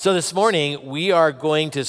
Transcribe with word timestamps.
So 0.00 0.14
this 0.14 0.32
morning 0.32 0.86
we 0.86 1.12
are 1.12 1.30
going 1.30 1.68
to 1.72 1.84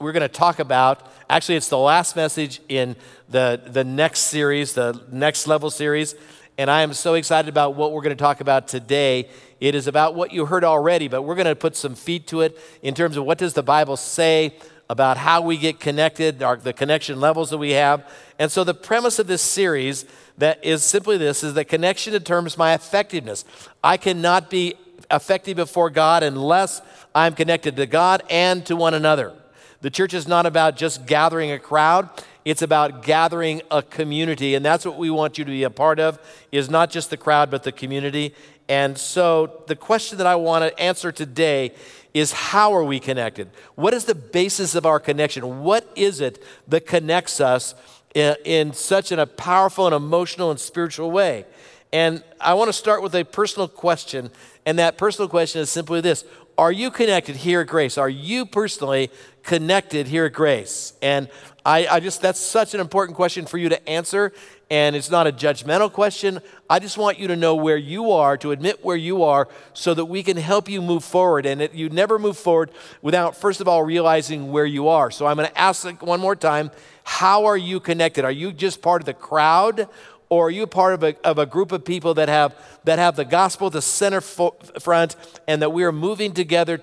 we're 0.00 0.10
going 0.10 0.22
to 0.22 0.28
talk 0.28 0.58
about 0.58 1.08
actually 1.30 1.54
it's 1.54 1.68
the 1.68 1.78
last 1.78 2.16
message 2.16 2.60
in 2.68 2.96
the 3.28 3.62
the 3.64 3.84
next 3.84 4.22
series, 4.22 4.72
the 4.72 5.00
next 5.12 5.46
level 5.46 5.70
series, 5.70 6.16
and 6.58 6.68
I 6.68 6.82
am 6.82 6.92
so 6.92 7.14
excited 7.14 7.48
about 7.48 7.76
what 7.76 7.92
we're 7.92 8.00
going 8.00 8.16
to 8.16 8.20
talk 8.20 8.40
about 8.40 8.66
today. 8.66 9.28
It 9.60 9.76
is 9.76 9.86
about 9.86 10.16
what 10.16 10.32
you 10.32 10.46
heard 10.46 10.64
already, 10.64 11.06
but 11.06 11.22
we're 11.22 11.36
going 11.36 11.46
to 11.46 11.54
put 11.54 11.76
some 11.76 11.94
feet 11.94 12.26
to 12.26 12.40
it 12.40 12.58
in 12.82 12.92
terms 12.92 13.16
of 13.16 13.24
what 13.24 13.38
does 13.38 13.54
the 13.54 13.62
Bible 13.62 13.96
say 13.96 14.56
about 14.90 15.16
how 15.16 15.40
we 15.40 15.56
get 15.56 15.78
connected, 15.78 16.42
our, 16.42 16.56
the 16.56 16.72
connection 16.72 17.20
levels 17.20 17.50
that 17.50 17.58
we 17.58 17.70
have. 17.70 18.10
And 18.36 18.50
so 18.50 18.64
the 18.64 18.74
premise 18.74 19.20
of 19.20 19.28
this 19.28 19.42
series 19.42 20.06
that 20.38 20.64
is 20.64 20.82
simply 20.82 21.18
this 21.18 21.44
is 21.44 21.54
that 21.54 21.66
connection 21.66 22.14
determines 22.14 22.58
my 22.58 22.74
effectiveness. 22.74 23.44
I 23.84 23.96
cannot 23.96 24.50
be 24.50 24.74
effective 25.10 25.56
before 25.56 25.90
God 25.90 26.22
unless 26.22 26.80
I'm 27.14 27.34
connected 27.34 27.76
to 27.76 27.86
God 27.86 28.22
and 28.28 28.66
to 28.66 28.76
one 28.76 28.94
another. 28.94 29.32
The 29.80 29.90
church 29.90 30.14
is 30.14 30.26
not 30.26 30.46
about 30.46 30.76
just 30.76 31.06
gathering 31.06 31.52
a 31.52 31.58
crowd, 31.58 32.08
it's 32.44 32.62
about 32.62 33.02
gathering 33.02 33.62
a 33.70 33.82
community, 33.82 34.54
and 34.54 34.64
that's 34.64 34.84
what 34.84 34.98
we 34.98 35.10
want 35.10 35.38
you 35.38 35.44
to 35.44 35.50
be 35.50 35.62
a 35.62 35.70
part 35.70 36.00
of 36.00 36.18
is 36.50 36.68
not 36.68 36.90
just 36.90 37.10
the 37.10 37.16
crowd 37.16 37.50
but 37.50 37.62
the 37.62 37.72
community. 37.72 38.34
And 38.68 38.96
so 38.96 39.62
the 39.66 39.76
question 39.76 40.18
that 40.18 40.26
I 40.26 40.36
want 40.36 40.64
to 40.64 40.80
answer 40.80 41.12
today 41.12 41.72
is 42.14 42.32
how 42.32 42.72
are 42.74 42.84
we 42.84 43.00
connected? 43.00 43.50
What 43.74 43.92
is 43.92 44.04
the 44.04 44.14
basis 44.14 44.74
of 44.74 44.86
our 44.86 45.00
connection? 45.00 45.62
What 45.62 45.86
is 45.96 46.20
it 46.20 46.42
that 46.68 46.86
connects 46.86 47.40
us 47.40 47.74
in, 48.14 48.36
in 48.44 48.72
such 48.72 49.12
an, 49.12 49.18
a 49.18 49.26
powerful 49.26 49.86
and 49.86 49.94
emotional 49.94 50.50
and 50.50 50.58
spiritual 50.58 51.10
way? 51.10 51.44
And 51.92 52.24
I 52.40 52.54
want 52.54 52.68
to 52.68 52.72
start 52.72 53.02
with 53.02 53.14
a 53.14 53.24
personal 53.24 53.68
question, 53.68 54.30
and 54.66 54.78
that 54.78 54.98
personal 54.98 55.28
question 55.28 55.60
is 55.60 55.70
simply 55.70 56.00
this 56.00 56.24
Are 56.56 56.70
you 56.70 56.92
connected 56.92 57.34
here 57.34 57.62
at 57.62 57.66
Grace? 57.66 57.98
Are 57.98 58.08
you 58.08 58.46
personally 58.46 59.10
connected 59.42 60.06
here 60.06 60.26
at 60.26 60.32
Grace? 60.32 60.92
And 61.02 61.28
I, 61.66 61.86
I 61.88 62.00
just, 62.00 62.22
that's 62.22 62.38
such 62.38 62.74
an 62.74 62.80
important 62.80 63.16
question 63.16 63.44
for 63.44 63.58
you 63.58 63.68
to 63.70 63.88
answer, 63.88 64.32
and 64.70 64.94
it's 64.94 65.10
not 65.10 65.26
a 65.26 65.32
judgmental 65.32 65.92
question. 65.92 66.38
I 66.70 66.78
just 66.78 66.96
want 66.96 67.18
you 67.18 67.26
to 67.28 67.36
know 67.36 67.56
where 67.56 67.76
you 67.76 68.12
are, 68.12 68.36
to 68.36 68.52
admit 68.52 68.84
where 68.84 68.96
you 68.96 69.24
are, 69.24 69.48
so 69.72 69.94
that 69.94 70.04
we 70.04 70.22
can 70.22 70.36
help 70.36 70.68
you 70.68 70.80
move 70.80 71.02
forward. 71.02 71.44
And 71.44 71.60
it, 71.60 71.74
you 71.74 71.88
never 71.88 72.20
move 72.20 72.36
forward 72.36 72.70
without, 73.02 73.36
first 73.36 73.60
of 73.60 73.66
all, 73.66 73.82
realizing 73.82 74.52
where 74.52 74.66
you 74.66 74.86
are. 74.88 75.10
So 75.10 75.26
I'm 75.26 75.36
going 75.36 75.48
to 75.48 75.58
ask 75.58 75.84
one 76.02 76.20
more 76.20 76.36
time 76.36 76.70
how 77.02 77.44
are 77.44 77.56
you 77.56 77.80
connected? 77.80 78.24
Are 78.24 78.32
you 78.32 78.50
just 78.52 78.80
part 78.80 79.02
of 79.02 79.06
the 79.06 79.12
crowd? 79.12 79.88
Or 80.34 80.48
are 80.48 80.50
you 80.50 80.66
part 80.66 80.94
of 80.94 81.04
a, 81.04 81.16
of 81.26 81.38
a 81.38 81.46
group 81.46 81.70
of 81.70 81.84
people 81.84 82.14
that 82.14 82.28
have, 82.28 82.56
that 82.82 82.98
have 82.98 83.14
the 83.14 83.24
gospel 83.24 83.68
at 83.68 83.72
the 83.72 83.82
center 83.82 84.20
fo- 84.20 84.56
front 84.80 85.14
and 85.46 85.62
that 85.62 85.70
we 85.70 85.84
are 85.84 85.92
moving 85.92 86.32
together 86.32 86.80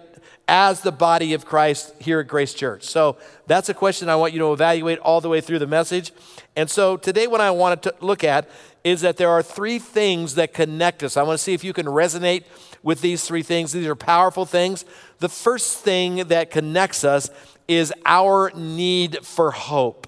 as 0.47 0.81
the 0.81 0.91
body 0.91 1.33
of 1.33 1.45
Christ 1.45 1.93
here 1.99 2.21
at 2.21 2.27
Grace 2.27 2.53
Church? 2.53 2.83
So 2.83 3.17
that's 3.47 3.67
a 3.67 3.73
question 3.73 4.07
I 4.07 4.15
want 4.15 4.31
you 4.31 4.39
to 4.39 4.53
evaluate 4.53 4.99
all 4.99 5.19
the 5.19 5.27
way 5.27 5.41
through 5.41 5.59
the 5.59 5.67
message. 5.67 6.13
And 6.55 6.69
so 6.69 6.95
today, 6.95 7.27
what 7.27 7.41
I 7.41 7.51
want 7.51 7.83
to 7.83 7.93
look 7.99 8.23
at 8.23 8.49
is 8.83 9.01
that 9.01 9.17
there 9.17 9.29
are 9.29 9.43
three 9.43 9.79
things 9.79 10.35
that 10.35 10.53
connect 10.53 11.03
us. 11.03 11.17
I 11.17 11.23
want 11.23 11.37
to 11.37 11.43
see 11.43 11.53
if 11.53 11.63
you 11.63 11.73
can 11.73 11.85
resonate 11.85 12.45
with 12.83 13.01
these 13.01 13.25
three 13.25 13.43
things. 13.43 13.73
These 13.73 13.85
are 13.85 13.95
powerful 13.95 14.45
things. 14.45 14.85
The 15.19 15.29
first 15.29 15.79
thing 15.79 16.27
that 16.29 16.51
connects 16.51 17.03
us 17.03 17.29
is 17.67 17.93
our 18.05 18.51
need 18.55 19.25
for 19.25 19.51
hope. 19.51 20.07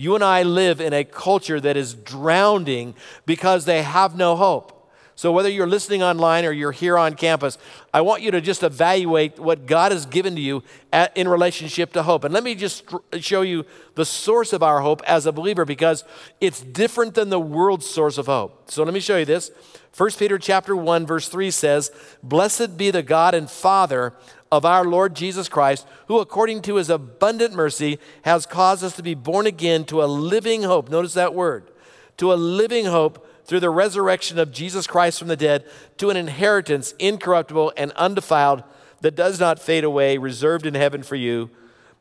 You 0.00 0.14
and 0.14 0.24
I 0.24 0.44
live 0.44 0.80
in 0.80 0.94
a 0.94 1.04
culture 1.04 1.60
that 1.60 1.76
is 1.76 1.92
drowning 1.92 2.94
because 3.26 3.66
they 3.66 3.82
have 3.82 4.16
no 4.16 4.34
hope. 4.34 4.90
So, 5.14 5.30
whether 5.30 5.50
you're 5.50 5.66
listening 5.66 6.02
online 6.02 6.46
or 6.46 6.52
you're 6.52 6.72
here 6.72 6.96
on 6.96 7.16
campus, 7.16 7.58
I 7.92 8.00
want 8.00 8.22
you 8.22 8.30
to 8.30 8.40
just 8.40 8.62
evaluate 8.62 9.38
what 9.38 9.66
God 9.66 9.92
has 9.92 10.06
given 10.06 10.34
to 10.36 10.40
you 10.40 10.62
at, 10.90 11.14
in 11.14 11.28
relationship 11.28 11.92
to 11.92 12.02
hope. 12.02 12.24
And 12.24 12.32
let 12.32 12.42
me 12.42 12.54
just 12.54 12.84
show 13.18 13.42
you 13.42 13.66
the 13.94 14.06
source 14.06 14.54
of 14.54 14.62
our 14.62 14.80
hope 14.80 15.02
as 15.06 15.26
a 15.26 15.32
believer 15.32 15.66
because 15.66 16.04
it's 16.40 16.62
different 16.62 17.12
than 17.12 17.28
the 17.28 17.38
world's 17.38 17.84
source 17.84 18.16
of 18.16 18.24
hope. 18.24 18.70
So, 18.70 18.82
let 18.82 18.94
me 18.94 19.00
show 19.00 19.18
you 19.18 19.26
this. 19.26 19.50
1 19.94 20.10
Peter 20.12 20.38
chapter 20.38 20.74
1 20.74 21.06
verse 21.06 21.28
3 21.28 21.50
says, 21.50 21.90
"Blessed 22.22 22.78
be 22.78 22.90
the 22.90 23.02
God 23.02 23.34
and 23.34 23.50
Father 23.50 24.14
of 24.52 24.64
our 24.64 24.84
Lord 24.84 25.14
Jesus 25.14 25.48
Christ, 25.48 25.86
who 26.08 26.18
according 26.18 26.62
to 26.62 26.76
his 26.76 26.90
abundant 26.90 27.54
mercy 27.54 27.98
has 28.22 28.46
caused 28.46 28.82
us 28.82 28.96
to 28.96 29.02
be 29.02 29.14
born 29.14 29.46
again 29.46 29.84
to 29.84 30.02
a 30.02 30.06
living 30.06 30.64
hope." 30.64 30.88
Notice 30.88 31.14
that 31.14 31.34
word. 31.34 31.70
To 32.16 32.32
a 32.32 32.34
living 32.34 32.86
hope 32.86 33.26
through 33.44 33.60
the 33.60 33.70
resurrection 33.70 34.38
of 34.38 34.52
Jesus 34.52 34.86
Christ 34.86 35.18
from 35.18 35.28
the 35.28 35.36
dead, 35.36 35.64
to 35.98 36.10
an 36.10 36.16
inheritance 36.16 36.94
incorruptible 36.98 37.72
and 37.76 37.92
undefiled 37.92 38.62
that 39.00 39.16
does 39.16 39.40
not 39.40 39.58
fade 39.58 39.84
away, 39.84 40.18
reserved 40.18 40.66
in 40.66 40.74
heaven 40.74 41.02
for 41.02 41.16
you, 41.16 41.50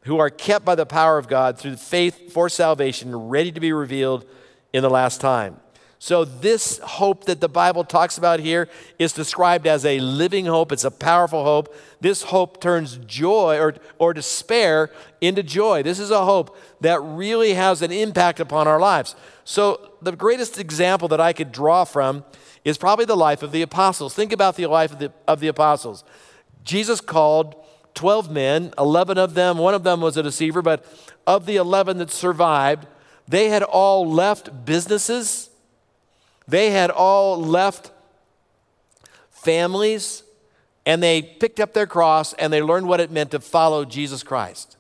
who 0.04 0.20
are 0.20 0.30
kept 0.30 0.66
by 0.66 0.76
the 0.76 0.86
power 0.86 1.18
of 1.18 1.28
God 1.28 1.58
through 1.58 1.76
faith 1.76 2.32
for 2.34 2.50
salvation, 2.50 3.30
ready 3.30 3.52
to 3.52 3.60
be 3.60 3.72
revealed 3.72 4.26
in 4.74 4.84
the 4.84 4.90
last 4.90 5.22
time. 5.22 5.60
So, 6.02 6.24
this 6.24 6.80
hope 6.80 7.26
that 7.26 7.42
the 7.42 7.50
Bible 7.50 7.84
talks 7.84 8.18
about 8.18 8.40
here 8.40 8.70
is 8.98 9.12
described 9.12 9.68
as 9.68 9.86
a 9.86 10.00
living 10.00 10.46
hope. 10.46 10.72
It's 10.72 10.86
a 10.86 10.92
powerful 10.92 11.44
hope. 11.44 11.76
This 12.00 12.24
hope 12.24 12.62
turns 12.62 12.96
joy 13.06 13.60
or, 13.60 13.76
or 13.98 14.14
despair 14.14 14.92
into 15.20 15.44
joy. 15.44 15.84
This 15.84 16.00
is 16.00 16.10
a 16.10 16.24
hope 16.24 16.58
that 16.80 17.02
really 17.02 17.54
has 17.54 17.82
an 17.82 17.92
impact 17.92 18.40
upon 18.40 18.66
our 18.66 18.80
lives. 18.80 19.14
So, 19.44 19.92
the 20.02 20.14
greatest 20.14 20.58
example 20.58 21.10
that 21.10 21.20
I 21.20 21.34
could 21.34 21.52
draw 21.52 21.84
from 21.84 22.24
is 22.64 22.78
probably 22.78 23.04
the 23.04 23.18
life 23.18 23.44
of 23.44 23.52
the 23.52 23.62
apostles. 23.62 24.16
Think 24.16 24.32
about 24.32 24.56
the 24.56 24.68
life 24.68 24.94
of 24.94 25.00
the, 25.00 25.12
of 25.28 25.42
the 25.42 25.50
apostles. 25.50 26.06
Jesus 26.64 27.02
called 27.02 27.56
12 27.96 28.32
men, 28.32 28.74
11 28.78 29.18
of 29.18 29.34
them, 29.34 29.58
one 29.58 29.74
of 29.74 29.84
them 29.84 30.00
was 30.00 30.16
a 30.16 30.24
deceiver, 30.24 30.62
but 30.62 30.86
of 31.28 31.46
the 31.46 31.58
11 31.58 31.98
that 31.98 32.10
survived, 32.10 32.88
they 33.28 33.50
had 33.50 33.64
all 33.64 34.10
left 34.10 34.66
businesses 34.66 35.49
they 36.50 36.72
had 36.72 36.90
all 36.90 37.40
left 37.42 37.92
families 39.30 40.24
and 40.86 41.04
they 41.04 41.22
picked 41.22 41.60
up 41.60 41.74
their 41.74 41.88
cross 41.88 42.34
and 42.34 42.52
they 42.52 42.62
learned 42.62 42.88
what 42.88 43.00
it 43.00 43.12
meant 43.12 43.32
to 43.32 43.40
follow 43.40 43.86
Jesus 43.86 44.24
Christ. 44.24 44.78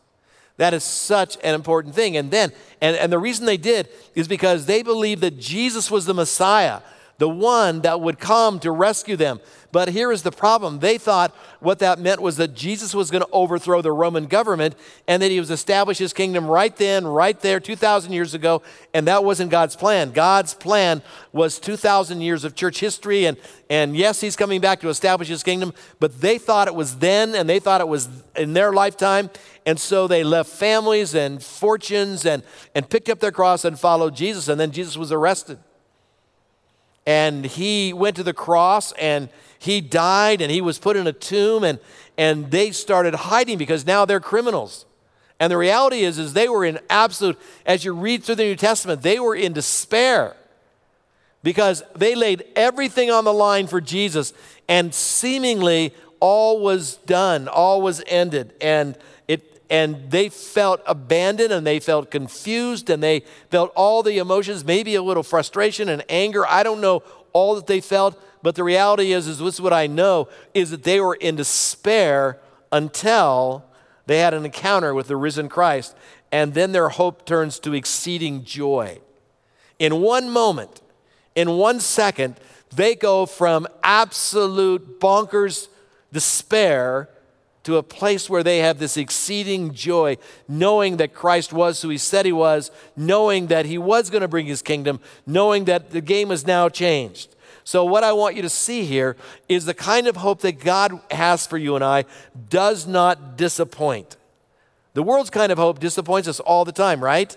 That 0.57 0.74
is 0.74 0.84
such 0.84 1.38
an 1.44 1.56
important 1.56 1.96
thing. 1.96 2.18
And 2.18 2.31
then, 2.31 2.52
and, 2.81 2.96
and 2.97 3.12
the 3.12 3.19
reason 3.19 3.46
they 3.46 3.57
did 3.57 3.88
is 4.13 4.28
because 4.28 4.66
they 4.66 4.84
believed 4.84 5.22
that 5.22 5.40
Jesus 5.40 5.90
was 5.90 6.06
the 6.06 6.13
Messiah, 6.13 6.81
the 7.19 7.30
one 7.30 7.81
that 7.81 8.02
would 8.02 8.18
come 8.18 8.59
to 8.62 8.72
rescue 8.72 9.16
them. 9.16 9.40
But 9.72 9.90
here 9.90 10.12
is 10.12 10.24
the 10.24 10.31
problem. 10.31 10.80
They 10.80 10.97
thought 10.97 11.35
what 11.59 11.80
that 11.80 12.00
meant 12.00 12.22
was 12.22 12.38
that 12.38 12.56
Jesus 12.56 12.96
was 12.96 13.12
going 13.12 13.22
to 13.22 13.30
overthrow 13.31 13.81
the 13.81 13.91
Roman 13.91 14.25
government 14.25 14.74
and 15.07 15.22
that 15.22 15.30
he 15.30 15.40
was 15.40 15.52
establish 15.52 16.00
his 16.00 16.13
kingdom 16.13 16.47
right 16.47 16.75
then, 16.75 17.06
right 17.06 17.40
there, 17.40 17.59
2,000 17.59 18.12
years 18.12 18.34
ago. 18.34 18.63
And 18.94 19.06
that 19.07 19.24
wasn't 19.24 19.52
God's 19.52 19.75
plan. 19.75 20.12
God's 20.12 20.53
plan 20.56 21.03
was 21.31 21.59
2,000 21.59 22.22
years 22.22 22.46
of 22.46 22.56
church 22.56 22.80
history. 22.80 23.25
And, 23.25 23.38
and 23.69 23.96
yes, 23.96 24.22
he's 24.22 24.38
coming 24.38 24.62
back 24.62 24.80
to 24.80 24.90
establish 24.90 25.28
his 25.28 25.44
kingdom, 25.44 25.74
but 26.00 26.22
they 26.22 26.38
thought 26.40 26.68
it 26.68 26.75
was 26.75 26.97
then 26.97 27.36
and 27.36 27.47
they 27.47 27.59
thought 27.59 27.81
it 27.81 27.88
was 27.88 28.09
in 28.38 28.53
their 28.53 28.72
lifetime. 28.72 29.30
And 29.68 29.80
so 29.80 30.07
they 30.07 30.24
left 30.24 30.50
families 30.50 31.13
and 31.13 31.44
fortunes 31.44 32.25
and, 32.25 32.41
and 32.74 32.90
picked 32.90 33.09
up 33.09 33.19
their 33.19 33.34
cross 33.34 33.66
and 33.66 33.78
followed 33.78 34.16
Jesus. 34.16 34.47
And 34.47 34.59
then 34.59 34.72
Jesus 34.72 34.97
was 34.97 35.12
arrested. 35.12 35.59
And 37.09 37.43
he 37.43 37.91
went 37.91 38.17
to 38.17 38.23
the 38.23 38.35
cross 38.35 38.91
and 38.91 39.29
he 39.57 39.81
died 39.81 40.41
and 40.41 40.51
he 40.51 40.61
was 40.61 40.77
put 40.77 40.95
in 40.95 41.07
a 41.07 41.11
tomb 41.11 41.63
and, 41.63 41.79
and 42.19 42.51
they 42.51 42.69
started 42.69 43.15
hiding 43.15 43.57
because 43.57 43.83
now 43.83 44.05
they're 44.05 44.19
criminals. 44.19 44.85
And 45.39 45.51
the 45.51 45.57
reality 45.57 46.01
is, 46.01 46.19
is 46.19 46.33
they 46.33 46.47
were 46.47 46.63
in 46.63 46.77
absolute, 46.87 47.39
as 47.65 47.83
you 47.83 47.93
read 47.93 48.23
through 48.23 48.35
the 48.35 48.43
New 48.43 48.55
Testament, 48.55 49.01
they 49.01 49.19
were 49.19 49.35
in 49.35 49.53
despair 49.53 50.35
because 51.41 51.81
they 51.95 52.13
laid 52.13 52.43
everything 52.55 53.09
on 53.09 53.23
the 53.23 53.33
line 53.33 53.65
for 53.65 53.81
Jesus 53.81 54.31
and 54.67 54.93
seemingly 54.93 55.95
all 56.19 56.59
was 56.59 56.97
done, 57.07 57.47
all 57.47 57.81
was 57.81 58.03
ended. 58.05 58.53
And 58.62 58.95
it 59.27 59.58
and 59.69 60.10
they 60.10 60.30
felt 60.30 60.81
abandoned 60.86 61.51
and 61.51 61.66
they 61.66 61.80
felt 61.80 62.10
confused 62.10 62.89
and 62.89 63.04
they 63.04 63.21
felt 63.51 63.71
all 63.75 64.01
the 64.01 64.18
emotions, 64.18 64.66
maybe 64.66 64.95
a 64.95 65.04
little 65.04 65.24
frustration 65.24 65.89
and 65.89 66.04
anger. 66.10 66.45
I 66.48 66.63
don't 66.63 66.81
know 66.81 67.04
all 67.33 67.56
that 67.56 67.68
they 67.68 67.80
felt, 67.80 68.19
but 68.42 68.56
the 68.56 68.63
reality 68.63 69.12
is, 69.13 69.27
is 69.27 69.38
this 69.38 69.56
is 69.56 69.62
what 69.62 69.74
I 69.74 69.86
know, 69.86 70.27
is 70.54 70.71
that 70.71 70.83
they 70.83 71.00
were 71.00 71.16
in 71.16 71.36
despair 71.36 72.39
until 72.71 73.63
they 74.07 74.19
had 74.19 74.33
an 74.33 74.45
encounter 74.45 74.94
with 74.94 75.07
the 75.07 75.16
risen 75.16 75.50
Christ. 75.50 75.95
And 76.31 76.54
then 76.54 76.72
their 76.72 76.89
hope 76.89 77.25
turns 77.25 77.60
to 77.60 77.74
exceeding 77.74 78.44
joy. 78.44 79.00
In 79.77 80.01
one 80.01 80.30
moment, 80.30 80.81
in 81.36 81.51
one 81.57 81.80
second, 81.80 82.36
they 82.75 82.95
go 82.95 83.25
from 83.25 83.68
absolute 83.83 85.00
bonkers 85.00 85.68
despair 86.12 87.10
to 87.63 87.77
a 87.77 87.83
place 87.83 88.29
where 88.29 88.44
they 88.44 88.59
have 88.59 88.79
this 88.79 88.97
exceeding 88.97 89.73
joy, 89.73 90.17
knowing 90.47 90.97
that 90.97 91.13
Christ 91.13 91.51
was 91.51 91.81
who 91.81 91.89
he 91.89 91.97
said 91.97 92.25
he 92.25 92.31
was, 92.31 92.71
knowing 92.95 93.47
that 93.47 93.65
he 93.65 93.77
was 93.77 94.09
going 94.09 94.21
to 94.21 94.27
bring 94.27 94.45
his 94.45 94.61
kingdom, 94.61 95.00
knowing 95.25 95.65
that 95.65 95.91
the 95.91 96.01
game 96.01 96.31
is 96.31 96.47
now 96.47 96.69
changed. 96.69 97.35
So, 97.63 97.85
what 97.85 98.03
I 98.03 98.13
want 98.13 98.35
you 98.35 98.41
to 98.41 98.50
see 98.50 98.85
here 98.85 99.15
is 99.47 99.65
the 99.65 99.73
kind 99.73 100.07
of 100.07 100.15
hope 100.15 100.41
that 100.41 100.59
God 100.59 101.00
has 101.11 101.45
for 101.45 101.57
you 101.57 101.75
and 101.75 101.83
I 101.83 102.06
does 102.50 102.88
not 102.88 103.38
disappoint. 103.38 104.17
The 104.94 105.03
world's 105.03 105.29
kind 105.29 105.51
of 105.51 105.57
hope 105.57 105.79
disappoints 105.79 106.27
us 106.27 106.39
all 106.39 106.65
the 106.65 106.71
time, 106.71 107.03
right? 107.03 107.35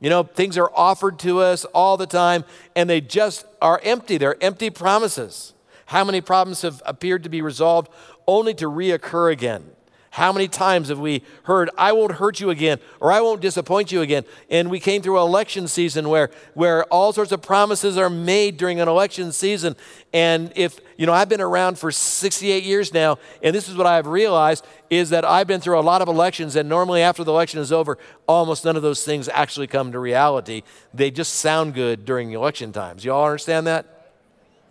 You 0.00 0.08
know, 0.08 0.22
things 0.22 0.56
are 0.56 0.70
offered 0.74 1.18
to 1.20 1.40
us 1.40 1.64
all 1.66 1.96
the 1.96 2.06
time 2.06 2.44
and 2.74 2.88
they 2.88 3.00
just 3.00 3.44
are 3.60 3.80
empty. 3.82 4.18
They're 4.18 4.42
empty 4.42 4.70
promises. 4.70 5.52
How 5.86 6.04
many 6.04 6.20
problems 6.20 6.62
have 6.62 6.80
appeared 6.86 7.24
to 7.24 7.28
be 7.28 7.42
resolved 7.42 7.90
only 8.30 8.54
to 8.54 8.66
reoccur 8.66 9.32
again? 9.32 9.64
How 10.12 10.32
many 10.32 10.48
times 10.48 10.88
have 10.88 10.98
we 10.98 11.22
heard, 11.44 11.70
I 11.78 11.92
won't 11.92 12.12
hurt 12.12 12.40
you 12.40 12.50
again, 12.50 12.80
or 12.98 13.12
I 13.12 13.20
won't 13.20 13.40
disappoint 13.40 13.92
you 13.92 14.00
again? 14.00 14.24
And 14.50 14.68
we 14.68 14.80
came 14.80 15.02
through 15.02 15.18
an 15.18 15.22
election 15.22 15.68
season 15.68 16.08
where, 16.08 16.30
where 16.54 16.84
all 16.86 17.12
sorts 17.12 17.30
of 17.30 17.42
promises 17.42 17.96
are 17.96 18.10
made 18.10 18.56
during 18.56 18.80
an 18.80 18.88
election 18.88 19.30
season. 19.30 19.76
And 20.12 20.52
if, 20.56 20.80
you 20.96 21.06
know, 21.06 21.12
I've 21.12 21.28
been 21.28 21.40
around 21.40 21.78
for 21.78 21.92
68 21.92 22.64
years 22.64 22.92
now, 22.92 23.18
and 23.40 23.54
this 23.54 23.68
is 23.68 23.76
what 23.76 23.86
I've 23.86 24.08
realized 24.08 24.66
is 24.90 25.10
that 25.10 25.24
I've 25.24 25.46
been 25.46 25.60
through 25.60 25.78
a 25.78 25.80
lot 25.80 26.02
of 26.02 26.08
elections, 26.08 26.56
and 26.56 26.68
normally 26.68 27.02
after 27.02 27.22
the 27.22 27.30
election 27.30 27.60
is 27.60 27.70
over, 27.70 27.96
almost 28.26 28.64
none 28.64 28.74
of 28.74 28.82
those 28.82 29.04
things 29.04 29.28
actually 29.28 29.68
come 29.68 29.92
to 29.92 30.00
reality. 30.00 30.62
They 30.92 31.12
just 31.12 31.34
sound 31.34 31.74
good 31.74 32.04
during 32.04 32.32
election 32.32 32.72
times. 32.72 33.04
You 33.04 33.12
all 33.12 33.26
understand 33.26 33.68
that? 33.68 34.12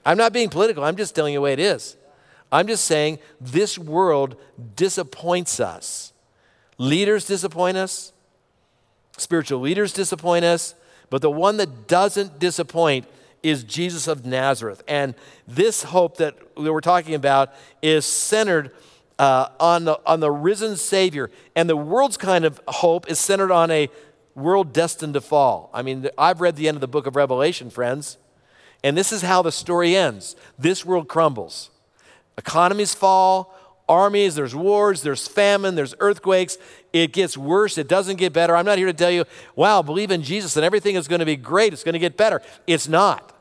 I'm 0.06 0.18
not 0.18 0.34
being 0.34 0.50
political, 0.50 0.84
I'm 0.84 0.98
just 0.98 1.16
telling 1.16 1.34
you 1.34 1.38
the 1.38 1.44
way 1.44 1.54
it 1.54 1.60
is. 1.60 1.96
I'm 2.52 2.68
just 2.68 2.86
saying 2.86 3.20
this 3.40 3.78
world 3.78 4.36
disappoints 4.76 5.60
us. 5.60 6.14
Leaders 6.78 7.26
disappoint 7.26 7.78
us, 7.78 8.14
spiritual 9.18 9.60
leaders 9.60 9.94
disappoint 9.94 10.46
us, 10.46 10.76
but 11.10 11.22
the 11.22 11.30
one 11.30 11.58
that 11.58 11.88
doesn't 11.88 12.40
disappoint 12.40 13.06
is 13.44 13.64
Jesus 13.64 14.08
of 14.08 14.26
Nazareth. 14.26 14.82
And 14.88 15.16
this 15.48 15.84
hope 15.84 16.18
that 16.18 16.36
we're 16.58 16.82
talking 16.82 17.16
about 17.16 17.54
is 17.82 18.06
centered 18.06 18.72
uh, 19.18 19.50
on, 19.60 19.86
the, 19.86 20.00
on 20.06 20.20
the 20.20 20.32
risen 20.32 20.78
Savior. 20.78 21.30
And 21.56 21.70
the 21.70 21.78
world's 21.78 22.18
kind 22.18 22.46
of 22.46 22.62
hope 22.68 23.10
is 23.10 23.20
centered 23.20 23.52
on 23.52 23.72
a 23.72 23.90
world 24.36 24.74
destined 24.74 25.14
to 25.16 25.22
fall. 25.22 25.70
I 25.74 25.82
mean, 25.82 26.08
I've 26.18 26.42
read 26.42 26.56
the 26.56 26.68
end 26.68 26.76
of 26.78 26.82
the 26.82 26.88
book 26.88 27.06
of 27.06 27.16
Revelation, 27.16 27.70
friends, 27.70 28.18
and 28.84 28.98
this 28.98 29.12
is 29.12 29.22
how 29.22 29.42
the 29.42 29.52
story 29.52 29.96
ends 29.96 30.36
this 30.58 30.86
world 30.86 31.10
crumbles. 31.10 31.70
Economies 32.40 32.96
fall, 32.96 33.54
armies, 33.90 34.36
there's 34.36 34.56
wars, 34.56 35.02
there's 35.02 35.28
famine, 35.28 35.76
there's 35.76 35.94
earthquakes. 36.00 36.58
It 36.94 37.12
gets 37.12 37.38
worse, 37.38 37.78
it 37.78 37.90
doesn't 37.90 38.16
get 38.16 38.32
better. 38.32 38.56
I'm 38.56 38.66
not 38.66 38.78
here 38.78 38.88
to 38.88 38.94
tell 38.94 39.12
you, 39.12 39.26
wow, 39.58 39.82
believe 39.82 40.10
in 40.10 40.24
Jesus 40.24 40.56
and 40.56 40.64
everything 40.64 40.96
is 40.96 41.10
going 41.10 41.20
to 41.20 41.26
be 41.26 41.36
great, 41.36 41.74
it's 41.74 41.84
going 41.84 41.94
to 41.94 42.00
get 42.00 42.16
better. 42.16 42.42
It's 42.66 42.88
not. 42.88 43.36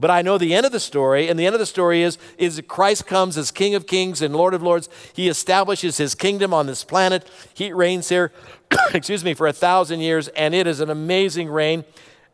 But 0.00 0.10
I 0.10 0.22
know 0.22 0.38
the 0.38 0.54
end 0.54 0.64
of 0.64 0.72
the 0.72 0.80
story, 0.80 1.28
and 1.28 1.38
the 1.38 1.44
end 1.44 1.54
of 1.54 1.58
the 1.58 1.66
story 1.66 2.02
is, 2.02 2.16
is 2.38 2.56
that 2.56 2.66
Christ 2.66 3.06
comes 3.06 3.36
as 3.36 3.50
King 3.50 3.74
of 3.74 3.86
Kings 3.86 4.22
and 4.22 4.34
Lord 4.34 4.54
of 4.54 4.62
Lords. 4.62 4.88
He 5.12 5.28
establishes 5.28 5.98
his 5.98 6.14
kingdom 6.14 6.54
on 6.54 6.66
this 6.66 6.82
planet. 6.82 7.30
He 7.52 7.72
reigns 7.74 8.08
here, 8.08 8.32
excuse 8.94 9.22
me, 9.22 9.34
for 9.34 9.46
a 9.46 9.52
thousand 9.52 10.00
years, 10.00 10.28
and 10.28 10.54
it 10.54 10.66
is 10.66 10.80
an 10.80 10.88
amazing 10.88 11.50
reign. 11.50 11.84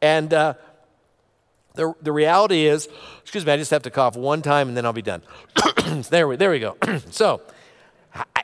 And 0.01 0.33
uh, 0.33 0.55
the, 1.81 1.95
the 2.03 2.13
reality 2.13 2.67
is, 2.67 2.91
excuse 3.23 3.47
me, 3.47 3.53
I 3.53 3.57
just 3.57 3.71
have 3.71 3.83
to 3.85 3.91
cough 3.91 4.15
one 4.15 4.43
time 4.43 4.69
and 4.69 4.77
then 4.77 4.85
I'll 4.85 4.93
be 4.93 5.01
done. 5.01 5.23
there, 6.11 6.29
we, 6.29 6.37
there 6.37 6.51
we 6.51 6.59
go. 6.59 6.77
so, 7.11 7.41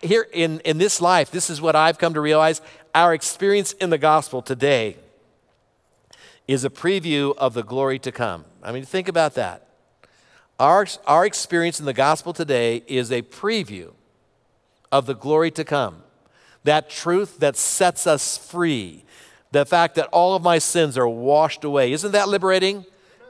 here 0.03 0.27
in, 0.33 0.61
in 0.61 0.79
this 0.79 1.03
life, 1.03 1.31
this 1.31 1.51
is 1.51 1.61
what 1.61 1.77
I've 1.77 1.99
come 1.99 2.15
to 2.15 2.21
realize. 2.21 2.63
Our 2.95 3.13
experience 3.13 3.73
in 3.75 3.91
the 3.91 3.99
gospel 3.99 4.41
today 4.41 4.97
is 6.49 6.65
a 6.65 6.71
preview 6.71 7.37
of 7.37 7.53
the 7.53 7.63
glory 7.63 7.99
to 8.01 8.11
come. 8.13 8.47
I 8.63 8.73
mean, 8.73 8.85
think 8.85 9.07
about 9.07 9.35
that. 9.35 9.67
Our, 10.59 10.87
our 11.07 11.27
experience 11.27 11.79
in 11.79 11.85
the 11.85 11.93
gospel 11.93 12.33
today 12.33 12.85
is 12.87 13.13
a 13.13 13.21
preview 13.21 13.93
of 14.91 15.05
the 15.05 15.15
glory 15.15 15.51
to 15.51 15.65
come. 15.65 16.05
That 16.65 16.89
truth 16.89 17.39
that 17.41 17.57
sets 17.57 18.07
us 18.07 18.39
free. 18.39 19.05
The 19.51 19.67
fact 19.67 19.95
that 19.97 20.07
all 20.07 20.35
of 20.35 20.43
my 20.43 20.59
sins 20.59 20.97
are 20.97 21.09
washed 21.09 21.65
away. 21.65 21.93
Isn't 21.93 22.13
that 22.13 22.29
liberating? 22.29 22.87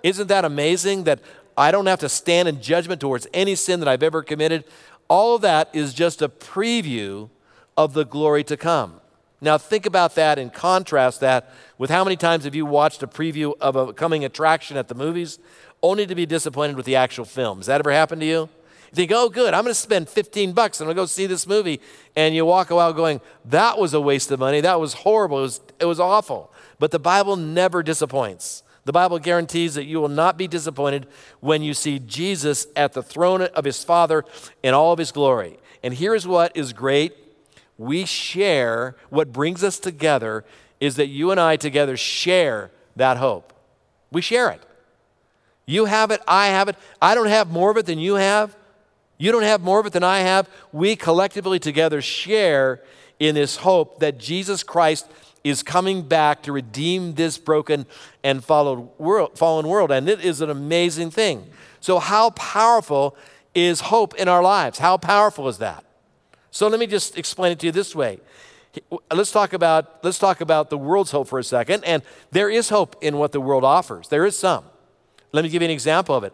Isn't 0.06 0.28
that 0.28 0.44
amazing 0.44 1.02
that 1.04 1.18
I 1.56 1.72
don't 1.72 1.86
have 1.86 1.98
to 1.98 2.08
stand 2.08 2.46
in 2.46 2.60
judgment 2.60 3.00
towards 3.00 3.26
any 3.34 3.56
sin 3.56 3.80
that 3.80 3.88
I've 3.88 4.04
ever 4.04 4.22
committed? 4.22 4.62
All 5.08 5.34
of 5.34 5.42
that 5.42 5.68
is 5.72 5.92
just 5.92 6.22
a 6.22 6.28
preview 6.28 7.28
of 7.76 7.92
the 7.92 8.04
glory 8.04 8.44
to 8.44 8.56
come. 8.56 9.00
Now, 9.40 9.58
think 9.58 9.84
about 9.84 10.14
that 10.14 10.38
and 10.38 10.52
contrast 10.52 11.18
that 11.20 11.52
with 11.76 11.90
how 11.90 12.04
many 12.04 12.14
times 12.16 12.44
have 12.44 12.54
you 12.54 12.64
watched 12.64 13.02
a 13.02 13.08
preview 13.08 13.54
of 13.60 13.74
a 13.74 13.92
coming 13.92 14.24
attraction 14.24 14.76
at 14.76 14.86
the 14.86 14.94
movies 14.94 15.40
only 15.82 16.06
to 16.06 16.14
be 16.14 16.24
disappointed 16.24 16.76
with 16.76 16.86
the 16.86 16.94
actual 16.94 17.24
film? 17.24 17.58
Has 17.58 17.66
that 17.66 17.80
ever 17.80 17.90
happened 17.90 18.20
to 18.20 18.26
you? 18.28 18.48
You 18.92 18.94
think, 18.94 19.10
oh, 19.12 19.28
good, 19.28 19.54
I'm 19.54 19.64
going 19.64 19.74
to 19.74 19.80
spend 19.80 20.08
15 20.08 20.52
bucks 20.52 20.80
and 20.80 20.88
I'm 20.88 20.94
going 20.94 20.96
to 20.98 21.02
go 21.02 21.06
see 21.06 21.26
this 21.26 21.48
movie. 21.48 21.80
And 22.14 22.32
you 22.32 22.46
walk 22.46 22.70
away 22.70 22.92
going, 22.92 23.20
that 23.46 23.76
was 23.76 23.92
a 23.92 24.00
waste 24.00 24.30
of 24.30 24.38
money. 24.38 24.60
That 24.60 24.78
was 24.78 24.94
horrible. 24.94 25.40
It 25.40 25.42
was, 25.42 25.60
it 25.80 25.84
was 25.86 25.98
awful. 25.98 26.52
But 26.78 26.92
the 26.92 27.00
Bible 27.00 27.34
never 27.34 27.82
disappoints. 27.82 28.62
The 28.86 28.92
Bible 28.92 29.18
guarantees 29.18 29.74
that 29.74 29.84
you 29.84 30.00
will 30.00 30.08
not 30.08 30.38
be 30.38 30.46
disappointed 30.46 31.08
when 31.40 31.60
you 31.60 31.74
see 31.74 31.98
Jesus 31.98 32.68
at 32.76 32.92
the 32.92 33.02
throne 33.02 33.42
of 33.42 33.64
his 33.64 33.82
Father 33.82 34.24
in 34.62 34.74
all 34.74 34.92
of 34.92 35.00
his 35.00 35.10
glory. 35.10 35.58
And 35.82 35.92
here's 35.92 36.24
what 36.24 36.56
is 36.56 36.72
great 36.72 37.12
we 37.78 38.04
share, 38.04 38.94
what 39.10 39.32
brings 39.32 39.64
us 39.64 39.80
together 39.80 40.44
is 40.78 40.94
that 40.96 41.08
you 41.08 41.32
and 41.32 41.40
I 41.40 41.56
together 41.56 41.96
share 41.96 42.70
that 42.94 43.16
hope. 43.16 43.52
We 44.12 44.22
share 44.22 44.50
it. 44.50 44.62
You 45.66 45.86
have 45.86 46.12
it, 46.12 46.22
I 46.28 46.46
have 46.46 46.68
it. 46.68 46.76
I 47.02 47.16
don't 47.16 47.26
have 47.26 47.50
more 47.50 47.72
of 47.72 47.76
it 47.76 47.86
than 47.86 47.98
you 47.98 48.14
have. 48.14 48.56
You 49.18 49.32
don't 49.32 49.42
have 49.42 49.62
more 49.62 49.80
of 49.80 49.86
it 49.86 49.94
than 49.94 50.04
I 50.04 50.20
have. 50.20 50.48
We 50.72 50.94
collectively 50.94 51.58
together 51.58 52.00
share 52.00 52.82
in 53.18 53.34
this 53.34 53.56
hope 53.56 53.98
that 53.98 54.18
Jesus 54.18 54.62
Christ 54.62 55.10
is 55.48 55.62
coming 55.62 56.02
back 56.02 56.42
to 56.42 56.52
redeem 56.52 57.14
this 57.14 57.38
broken 57.38 57.86
and 58.24 58.44
fallen 58.44 58.88
world. 58.98 59.90
And 59.92 60.08
it 60.08 60.24
is 60.24 60.40
an 60.40 60.50
amazing 60.50 61.10
thing. 61.10 61.46
So, 61.80 61.98
how 62.00 62.30
powerful 62.30 63.16
is 63.54 63.80
hope 63.80 64.14
in 64.14 64.28
our 64.28 64.42
lives? 64.42 64.78
How 64.78 64.96
powerful 64.96 65.48
is 65.48 65.58
that? 65.58 65.84
So, 66.50 66.66
let 66.66 66.80
me 66.80 66.86
just 66.86 67.16
explain 67.16 67.52
it 67.52 67.60
to 67.60 67.66
you 67.66 67.72
this 67.72 67.94
way. 67.94 68.18
Let's 69.12 69.30
talk 69.30 69.52
about, 69.52 70.04
let's 70.04 70.18
talk 70.18 70.40
about 70.40 70.68
the 70.68 70.76
world's 70.76 71.12
hope 71.12 71.28
for 71.28 71.38
a 71.38 71.44
second. 71.44 71.84
And 71.84 72.02
there 72.32 72.50
is 72.50 72.68
hope 72.68 72.96
in 73.00 73.16
what 73.16 73.32
the 73.32 73.40
world 73.40 73.64
offers, 73.64 74.08
there 74.08 74.26
is 74.26 74.36
some. 74.36 74.64
Let 75.32 75.44
me 75.44 75.48
give 75.48 75.62
you 75.62 75.66
an 75.66 75.72
example 75.72 76.14
of 76.14 76.24
it. 76.24 76.32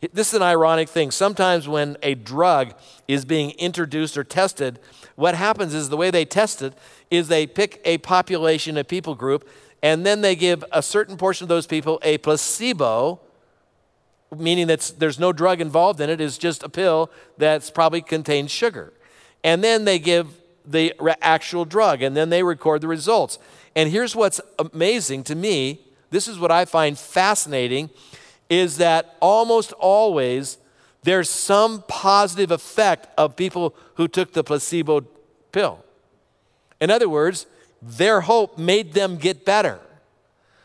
This 0.00 0.28
is 0.28 0.34
an 0.34 0.42
ironic 0.42 0.88
thing. 0.88 1.10
Sometimes 1.10 1.68
when 1.68 1.98
a 2.02 2.14
drug 2.14 2.74
is 3.06 3.26
being 3.26 3.50
introduced 3.52 4.16
or 4.16 4.24
tested, 4.24 4.78
what 5.14 5.34
happens 5.34 5.74
is 5.74 5.90
the 5.90 5.96
way 5.96 6.10
they 6.10 6.24
test 6.24 6.62
it 6.62 6.72
is 7.10 7.28
they 7.28 7.46
pick 7.46 7.82
a 7.84 7.98
population, 7.98 8.78
a 8.78 8.84
people 8.84 9.14
group, 9.14 9.46
and 9.82 10.06
then 10.06 10.22
they 10.22 10.34
give 10.34 10.64
a 10.72 10.82
certain 10.82 11.18
portion 11.18 11.44
of 11.44 11.48
those 11.50 11.66
people 11.66 11.98
a 12.02 12.16
placebo, 12.18 13.20
meaning 14.34 14.68
that 14.68 14.92
there's 14.98 15.18
no 15.18 15.32
drug 15.32 15.60
involved 15.60 16.00
in 16.00 16.08
it, 16.08 16.20
it's 16.20 16.38
just 16.38 16.62
a 16.62 16.68
pill 16.68 17.10
that's 17.36 17.70
probably 17.70 18.00
contains 18.00 18.50
sugar. 18.50 18.94
And 19.44 19.62
then 19.62 19.84
they 19.84 19.98
give 19.98 20.28
the 20.64 20.94
actual 21.20 21.66
drug, 21.66 22.00
and 22.00 22.16
then 22.16 22.30
they 22.30 22.42
record 22.42 22.80
the 22.80 22.88
results. 22.88 23.38
And 23.76 23.90
here's 23.90 24.16
what's 24.16 24.40
amazing 24.58 25.24
to 25.24 25.34
me 25.34 25.80
this 26.10 26.26
is 26.26 26.38
what 26.38 26.50
I 26.50 26.64
find 26.64 26.98
fascinating 26.98 27.88
is 28.50 28.76
that 28.78 29.16
almost 29.20 29.72
always 29.74 30.58
there's 31.02 31.30
some 31.30 31.82
positive 31.88 32.50
effect 32.50 33.08
of 33.16 33.36
people 33.36 33.74
who 33.94 34.06
took 34.06 34.32
the 34.32 34.44
placebo 34.44 35.06
pill. 35.52 35.82
In 36.80 36.90
other 36.90 37.08
words, 37.08 37.46
their 37.80 38.22
hope 38.22 38.58
made 38.58 38.92
them 38.92 39.16
get 39.16 39.46
better. 39.46 39.80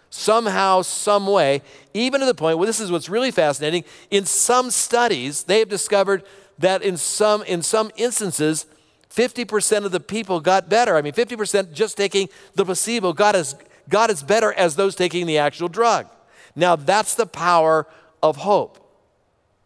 Somehow, 0.10 0.82
some 0.82 1.28
way, 1.28 1.62
even 1.94 2.22
to 2.22 2.26
the 2.26 2.34
point 2.34 2.58
where 2.58 2.66
this 2.66 2.80
is 2.80 2.92
what's 2.92 3.10
really 3.10 3.32
fascinating. 3.32 3.84
In 4.12 4.26
some 4.26 4.72
studies, 4.72 5.44
they 5.44 5.60
have 5.60 5.70
discovered 5.70 6.24
that 6.58 6.82
in 6.82 6.98
some, 6.98 7.44
in 7.44 7.62
some 7.62 7.92
instances, 7.98 8.66
50% 9.10 9.86
of 9.86 9.92
the 9.92 10.00
people 10.00 10.40
got 10.40 10.70
better. 10.70 10.96
I 10.96 11.02
mean, 11.02 11.14
50% 11.14 11.74
just 11.74 11.98
taking 11.98 12.30
the 12.56 12.66
placebo 12.66 13.14
got 13.14 13.36
as, 13.36 13.56
got 13.90 14.10
as 14.10 14.24
better 14.24 14.54
as 14.54 14.76
those 14.76 14.96
taking 14.96 15.26
the 15.26 15.38
actual 15.38 15.68
drug. 15.68 16.08
Now, 16.56 16.76
that's 16.76 17.16
the 17.16 17.26
power 17.26 17.88
of 18.24 18.38
hope. 18.38 18.82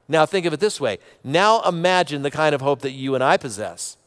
Now, 0.08 0.26
think 0.26 0.46
of 0.46 0.54
it 0.54 0.60
this 0.60 0.82
way. 0.82 0.98
Now, 1.24 1.62
imagine 1.62 2.24
the 2.24 2.32
kind 2.32 2.56
of 2.56 2.62
hope 2.62 2.82
that 2.82 2.92
you 2.92 3.14
and 3.16 3.24
I 3.24 3.38
possess. 3.38 3.98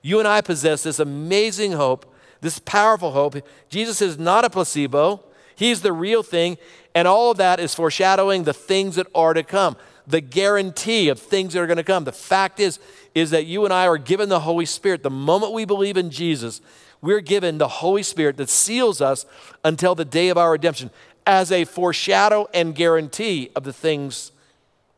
You 0.00 0.18
and 0.18 0.28
I 0.28 0.40
possess 0.40 0.82
this 0.82 0.98
amazing 0.98 1.72
hope, 1.72 2.12
this 2.40 2.58
powerful 2.58 3.12
hope. 3.12 3.36
Jesus 3.68 4.00
is 4.00 4.18
not 4.18 4.44
a 4.44 4.50
placebo, 4.50 5.22
He's 5.56 5.82
the 5.82 5.92
real 5.92 6.22
thing. 6.22 6.58
And 6.94 7.08
all 7.08 7.30
of 7.30 7.38
that 7.38 7.60
is 7.60 7.74
foreshadowing 7.74 8.44
the 8.44 8.52
things 8.52 8.96
that 8.96 9.06
are 9.14 9.34
to 9.34 9.42
come, 9.42 9.76
the 10.06 10.20
guarantee 10.20 11.08
of 11.08 11.18
things 11.18 11.52
that 11.52 11.60
are 11.60 11.66
going 11.66 11.76
to 11.76 11.84
come. 11.84 12.04
The 12.04 12.12
fact 12.12 12.60
is, 12.60 12.78
is 13.14 13.30
that 13.30 13.46
you 13.46 13.64
and 13.64 13.72
I 13.72 13.86
are 13.86 13.98
given 13.98 14.28
the 14.28 14.40
Holy 14.40 14.66
Spirit. 14.66 15.02
The 15.02 15.10
moment 15.10 15.52
we 15.52 15.64
believe 15.64 15.96
in 15.96 16.10
Jesus, 16.10 16.60
we're 17.00 17.20
given 17.20 17.58
the 17.58 17.68
Holy 17.68 18.02
Spirit 18.02 18.36
that 18.36 18.48
seals 18.48 19.00
us 19.00 19.26
until 19.64 19.94
the 19.94 20.04
day 20.04 20.28
of 20.28 20.38
our 20.38 20.52
redemption 20.52 20.90
as 21.26 21.50
a 21.50 21.64
foreshadow 21.64 22.48
and 22.52 22.74
guarantee 22.74 23.50
of 23.56 23.64
the 23.64 23.72
things 23.72 24.32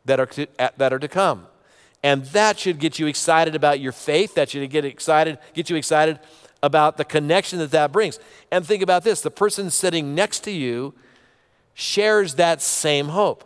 that 0.05 0.21
are 0.21 0.27
to, 0.27 0.47
that 0.77 0.93
are 0.93 0.99
to 0.99 1.09
come. 1.09 1.47
And 2.03 2.25
that 2.27 2.59
should 2.59 2.79
get 2.79 2.99
you 2.99 3.07
excited 3.07 3.55
about 3.55 3.81
your 3.81 3.93
faith. 3.93 4.35
That 4.35 4.51
should 4.51 4.69
get 4.71 4.85
excited, 4.85 5.39
get 5.55 5.71
you 5.71 5.77
excited 5.77 6.21
about 6.63 6.97
the 6.97 7.05
connection 7.05 7.59
that 7.59 7.71
that 7.73 7.93
brings. 7.93 8.19
And 8.51 8.67
think 8.67 8.83
about 8.83 9.05
this 9.05 9.21
the 9.21 9.31
person 9.31 9.71
sitting 9.71 10.15
next 10.15 10.41
to 10.41 10.51
you 10.51 10.95
shares 11.75 12.37
that 12.37 12.63
same 12.63 13.09
hope. 13.09 13.45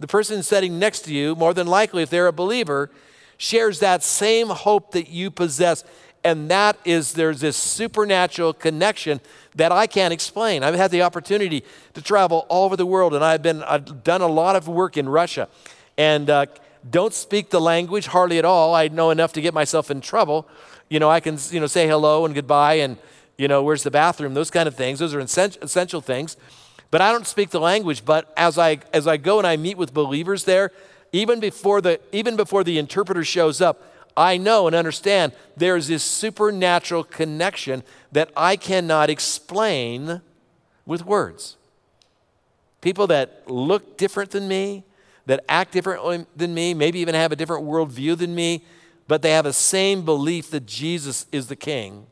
The 0.00 0.06
person 0.06 0.42
sitting 0.42 0.78
next 0.78 1.00
to 1.02 1.12
you, 1.12 1.34
more 1.34 1.52
than 1.52 1.66
likely, 1.66 2.02
if 2.02 2.10
they're 2.10 2.28
a 2.28 2.32
believer, 2.32 2.90
shares 3.36 3.80
that 3.80 4.02
same 4.02 4.48
hope 4.48 4.92
that 4.92 5.08
you 5.08 5.30
possess. 5.30 5.84
And 6.28 6.50
that 6.50 6.76
is, 6.84 7.14
there's 7.14 7.40
this 7.40 7.56
supernatural 7.56 8.52
connection 8.52 9.18
that 9.54 9.72
I 9.72 9.86
can't 9.86 10.12
explain. 10.12 10.62
I've 10.62 10.74
had 10.74 10.90
the 10.90 11.00
opportunity 11.00 11.64
to 11.94 12.02
travel 12.02 12.44
all 12.50 12.66
over 12.66 12.76
the 12.76 12.84
world, 12.84 13.14
and 13.14 13.24
I've, 13.24 13.40
been, 13.40 13.62
I've 13.62 14.04
done 14.04 14.20
a 14.20 14.26
lot 14.26 14.54
of 14.54 14.68
work 14.68 14.98
in 14.98 15.08
Russia. 15.08 15.48
And 15.96 16.28
uh, 16.28 16.44
don't 16.88 17.14
speak 17.14 17.48
the 17.48 17.62
language 17.62 18.08
hardly 18.08 18.36
at 18.36 18.44
all. 18.44 18.74
I 18.74 18.88
know 18.88 19.08
enough 19.08 19.32
to 19.32 19.40
get 19.40 19.54
myself 19.54 19.90
in 19.90 20.02
trouble. 20.02 20.46
You 20.90 21.00
know, 21.00 21.08
I 21.08 21.20
can 21.20 21.38
you 21.48 21.60
know, 21.60 21.66
say 21.66 21.88
hello 21.88 22.26
and 22.26 22.34
goodbye 22.34 22.74
and, 22.74 22.98
you 23.38 23.48
know, 23.48 23.62
where's 23.62 23.82
the 23.82 23.90
bathroom, 23.90 24.34
those 24.34 24.50
kind 24.50 24.68
of 24.68 24.74
things. 24.74 24.98
Those 24.98 25.14
are 25.14 25.20
essential 25.20 26.02
things. 26.02 26.36
But 26.90 27.00
I 27.00 27.10
don't 27.10 27.26
speak 27.26 27.48
the 27.48 27.60
language. 27.60 28.04
But 28.04 28.30
as 28.36 28.58
I, 28.58 28.80
as 28.92 29.06
I 29.06 29.16
go 29.16 29.38
and 29.38 29.46
I 29.46 29.56
meet 29.56 29.78
with 29.78 29.94
believers 29.94 30.44
there, 30.44 30.72
even 31.10 31.40
before, 31.40 31.80
the, 31.80 32.00
even 32.12 32.36
before 32.36 32.64
the 32.64 32.76
interpreter 32.76 33.24
shows 33.24 33.62
up, 33.62 33.82
I 34.18 34.36
know 34.36 34.66
and 34.66 34.74
understand 34.74 35.32
there's 35.56 35.86
this 35.86 36.02
supernatural 36.02 37.04
connection 37.04 37.84
that 38.10 38.32
I 38.36 38.56
cannot 38.56 39.10
explain 39.10 40.22
with 40.84 41.06
words. 41.06 41.56
People 42.80 43.06
that 43.06 43.48
look 43.48 43.96
different 43.96 44.32
than 44.32 44.48
me, 44.48 44.82
that 45.26 45.44
act 45.48 45.72
different 45.72 46.26
than 46.36 46.52
me, 46.52 46.74
maybe 46.74 46.98
even 46.98 47.14
have 47.14 47.30
a 47.30 47.36
different 47.36 47.64
worldview 47.64 48.18
than 48.18 48.34
me, 48.34 48.64
but 49.06 49.22
they 49.22 49.30
have 49.30 49.44
the 49.44 49.52
same 49.52 50.04
belief 50.04 50.50
that 50.50 50.66
Jesus 50.66 51.26
is 51.30 51.46
the 51.46 51.56
King. 51.56 52.06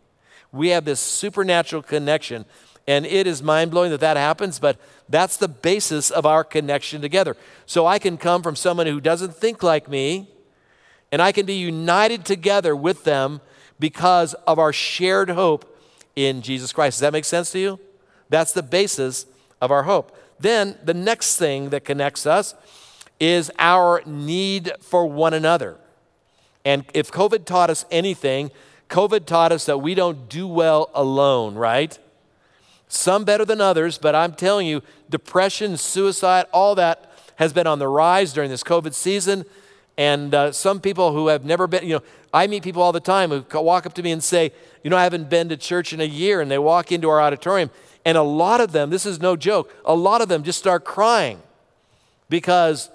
We 0.52 0.68
have 0.68 0.84
this 0.84 1.00
supernatural 1.00 1.82
connection, 1.82 2.44
and 2.86 3.04
it 3.04 3.26
is 3.26 3.42
mind 3.42 3.72
blowing 3.72 3.90
that 3.90 4.00
that 4.00 4.16
happens, 4.16 4.60
but 4.60 4.78
that's 5.08 5.36
the 5.36 5.48
basis 5.48 6.12
of 6.12 6.25
our 6.25 6.44
connection 6.44 7.00
together. 7.00 7.36
So 7.66 7.84
I 7.84 7.98
can 7.98 8.16
come 8.16 8.44
from 8.44 8.54
someone 8.54 8.86
who 8.86 9.00
doesn't 9.00 9.34
think 9.34 9.64
like 9.64 9.88
me, 9.88 10.30
and 11.12 11.22
I 11.22 11.32
can 11.32 11.46
be 11.46 11.54
united 11.54 12.25
together 12.25 12.75
with 12.75 13.04
them 13.04 13.40
because 13.78 14.34
of 14.46 14.58
our 14.58 14.72
shared 14.72 15.30
hope 15.30 15.78
in 16.14 16.42
Jesus 16.42 16.72
Christ. 16.72 16.96
Does 16.96 17.00
that 17.02 17.12
make 17.12 17.25
sense 17.25 17.50
to 17.52 17.58
you? 17.58 17.78
That's 18.28 18.52
the 18.52 18.62
basis 18.62 19.26
of 19.60 19.70
our 19.70 19.84
hope. 19.84 20.16
Then 20.38 20.76
the 20.84 20.94
next 20.94 21.36
thing 21.36 21.70
that 21.70 21.84
connects 21.84 22.26
us 22.26 22.54
is 23.20 23.50
our 23.58 24.02
need 24.04 24.72
for 24.80 25.06
one 25.06 25.34
another. 25.34 25.76
And 26.64 26.84
if 26.92 27.10
COVID 27.10 27.44
taught 27.44 27.70
us 27.70 27.84
anything, 27.90 28.50
COVID 28.88 29.25
taught 29.25 29.52
us 29.52 29.66
that 29.66 29.78
we 29.78 29.94
don't 29.94 30.28
do 30.28 30.46
well 30.46 30.90
alone, 30.94 31.54
right? 31.54 31.98
Some 32.88 33.25
better 33.25 33.44
than 33.44 33.60
others, 33.60 33.98
but 33.98 34.14
I'm 34.14 34.32
telling 34.32 34.66
you, 34.66 34.82
depression, 35.08 35.76
suicide, 35.76 36.46
all 36.52 36.75
that 36.75 37.10
has 37.36 37.52
been 37.52 37.66
on 37.66 37.78
the 37.78 37.88
rise 37.88 38.32
during 38.32 38.50
this 38.50 38.62
COVID 38.62 38.94
season. 38.94 39.44
And 39.99 40.35
uh, 40.35 40.53
some 40.53 40.81
people 40.81 41.12
who 41.12 41.29
have 41.29 41.45
never 41.45 41.67
been, 41.67 41.85
you 41.85 41.95
know, 41.95 42.03
I 42.33 42.47
meet 42.47 42.62
people 42.62 42.83
all 42.83 42.93
the 42.93 43.00
time 43.00 43.31
who 43.31 43.45
walk 43.61 43.87
up 43.87 43.95
to 43.95 44.03
me 44.03 44.12
and 44.12 44.23
say, 44.23 44.53
you 44.83 44.91
know, 44.91 44.97
I 44.97 45.05
haven't 45.05 45.31
been 45.31 45.49
to 45.49 45.57
church 45.57 45.93
in 45.93 46.00
a 46.00 46.05
year. 46.05 46.41
And 46.41 46.50
they 46.50 46.59
walk 46.59 46.93
into 46.93 47.09
our 47.09 47.21
auditorium. 47.21 47.71
And 48.05 48.19
a 48.19 48.23
lot 48.23 48.61
of 48.61 48.73
them, 48.73 48.91
this 48.91 49.07
is 49.07 49.21
no 49.21 49.37
joke, 49.37 49.75
a 49.85 49.95
lot 49.95 50.21
of 50.21 50.29
them 50.29 50.43
just 50.45 50.59
start 50.59 50.85
crying 50.85 51.41
because 52.29 52.91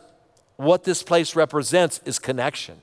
what 0.58 0.84
this 0.84 1.04
place 1.04 1.36
represents 1.36 2.00
is 2.06 2.20
connection. 2.20 2.82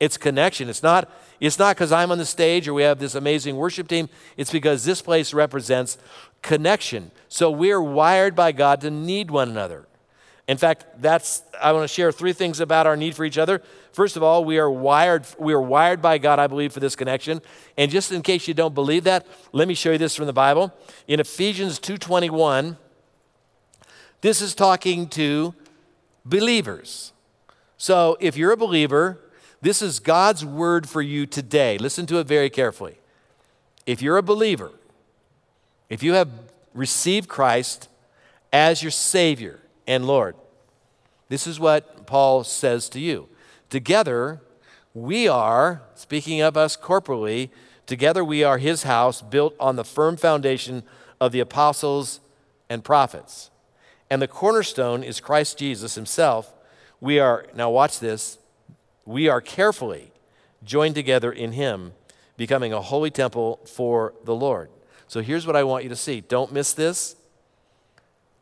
It's 0.00 0.16
connection. 0.16 0.68
It's 0.68 0.82
not 0.82 1.10
it's 1.38 1.58
not 1.58 1.76
because 1.76 1.92
I'm 1.92 2.10
on 2.10 2.18
the 2.18 2.26
stage 2.26 2.66
or 2.66 2.74
we 2.74 2.82
have 2.82 2.98
this 2.98 3.14
amazing 3.14 3.56
worship 3.56 3.88
team. 3.88 4.08
It's 4.36 4.50
because 4.50 4.84
this 4.84 5.02
place 5.02 5.34
represents 5.34 5.98
connection. 6.42 7.10
So 7.28 7.50
we're 7.50 7.80
wired 7.80 8.34
by 8.34 8.52
God 8.52 8.80
to 8.80 8.90
need 8.90 9.30
one 9.30 9.50
another. 9.50 9.86
In 10.48 10.56
fact, 10.58 10.86
that's 11.00 11.42
I 11.60 11.72
want 11.72 11.82
to 11.82 11.88
share 11.88 12.12
three 12.12 12.32
things 12.32 12.60
about 12.60 12.86
our 12.86 12.96
need 12.96 13.16
for 13.16 13.24
each 13.24 13.38
other. 13.38 13.62
First 13.92 14.16
of 14.16 14.22
all, 14.22 14.44
we 14.44 14.58
are 14.58 14.70
wired 14.70 15.26
we 15.38 15.52
are 15.52 15.60
wired 15.60 16.00
by 16.00 16.18
God, 16.18 16.38
I 16.38 16.46
believe, 16.46 16.72
for 16.72 16.80
this 16.80 16.94
connection. 16.94 17.42
And 17.76 17.90
just 17.90 18.12
in 18.12 18.22
case 18.22 18.46
you 18.46 18.54
don't 18.54 18.74
believe 18.74 19.04
that, 19.04 19.26
let 19.52 19.66
me 19.66 19.74
show 19.74 19.92
you 19.92 19.98
this 19.98 20.14
from 20.14 20.26
the 20.26 20.32
Bible. 20.32 20.72
In 21.08 21.18
Ephesians 21.18 21.80
2:21, 21.80 22.76
this 24.20 24.40
is 24.40 24.54
talking 24.54 25.08
to 25.10 25.54
believers. 26.24 27.12
So 27.76 28.16
if 28.20 28.36
you're 28.36 28.52
a 28.52 28.56
believer, 28.56 29.20
this 29.60 29.82
is 29.82 29.98
God's 29.98 30.44
word 30.44 30.88
for 30.88 31.02
you 31.02 31.26
today. 31.26 31.76
Listen 31.76 32.06
to 32.06 32.18
it 32.18 32.26
very 32.28 32.50
carefully. 32.50 33.00
If 33.84 34.00
you're 34.00 34.16
a 34.16 34.22
believer, 34.22 34.70
if 35.88 36.04
you 36.04 36.12
have 36.12 36.30
received 36.72 37.28
Christ 37.28 37.88
as 38.52 38.82
your 38.82 38.92
Savior 38.92 39.60
and 39.86 40.06
Lord, 40.06 40.36
this 41.28 41.46
is 41.46 41.60
what 41.60 42.06
Paul 42.06 42.44
says 42.44 42.88
to 42.90 43.00
you. 43.00 43.28
Together, 43.70 44.40
we 44.94 45.28
are, 45.28 45.82
speaking 45.94 46.40
of 46.40 46.56
us 46.56 46.76
corporally, 46.76 47.50
together 47.86 48.24
we 48.24 48.44
are 48.44 48.58
his 48.58 48.84
house 48.84 49.22
built 49.22 49.54
on 49.58 49.76
the 49.76 49.84
firm 49.84 50.16
foundation 50.16 50.82
of 51.20 51.32
the 51.32 51.40
apostles 51.40 52.20
and 52.68 52.84
prophets 52.84 53.50
and 54.10 54.22
the 54.22 54.28
cornerstone 54.28 55.02
is 55.02 55.20
Christ 55.20 55.58
Jesus 55.58 55.94
himself. 55.94 56.52
We 57.00 57.18
are, 57.18 57.46
now 57.54 57.70
watch 57.70 57.98
this, 57.98 58.38
we 59.04 59.28
are 59.28 59.40
carefully 59.40 60.12
joined 60.64 60.94
together 60.94 61.32
in 61.32 61.52
him, 61.52 61.92
becoming 62.36 62.72
a 62.72 62.80
holy 62.80 63.10
temple 63.10 63.60
for 63.66 64.14
the 64.24 64.34
Lord. 64.34 64.70
So 65.08 65.20
here's 65.20 65.46
what 65.46 65.56
I 65.56 65.64
want 65.64 65.84
you 65.84 65.90
to 65.90 65.96
see. 65.96 66.20
Don't 66.20 66.52
miss 66.52 66.72
this. 66.72 67.16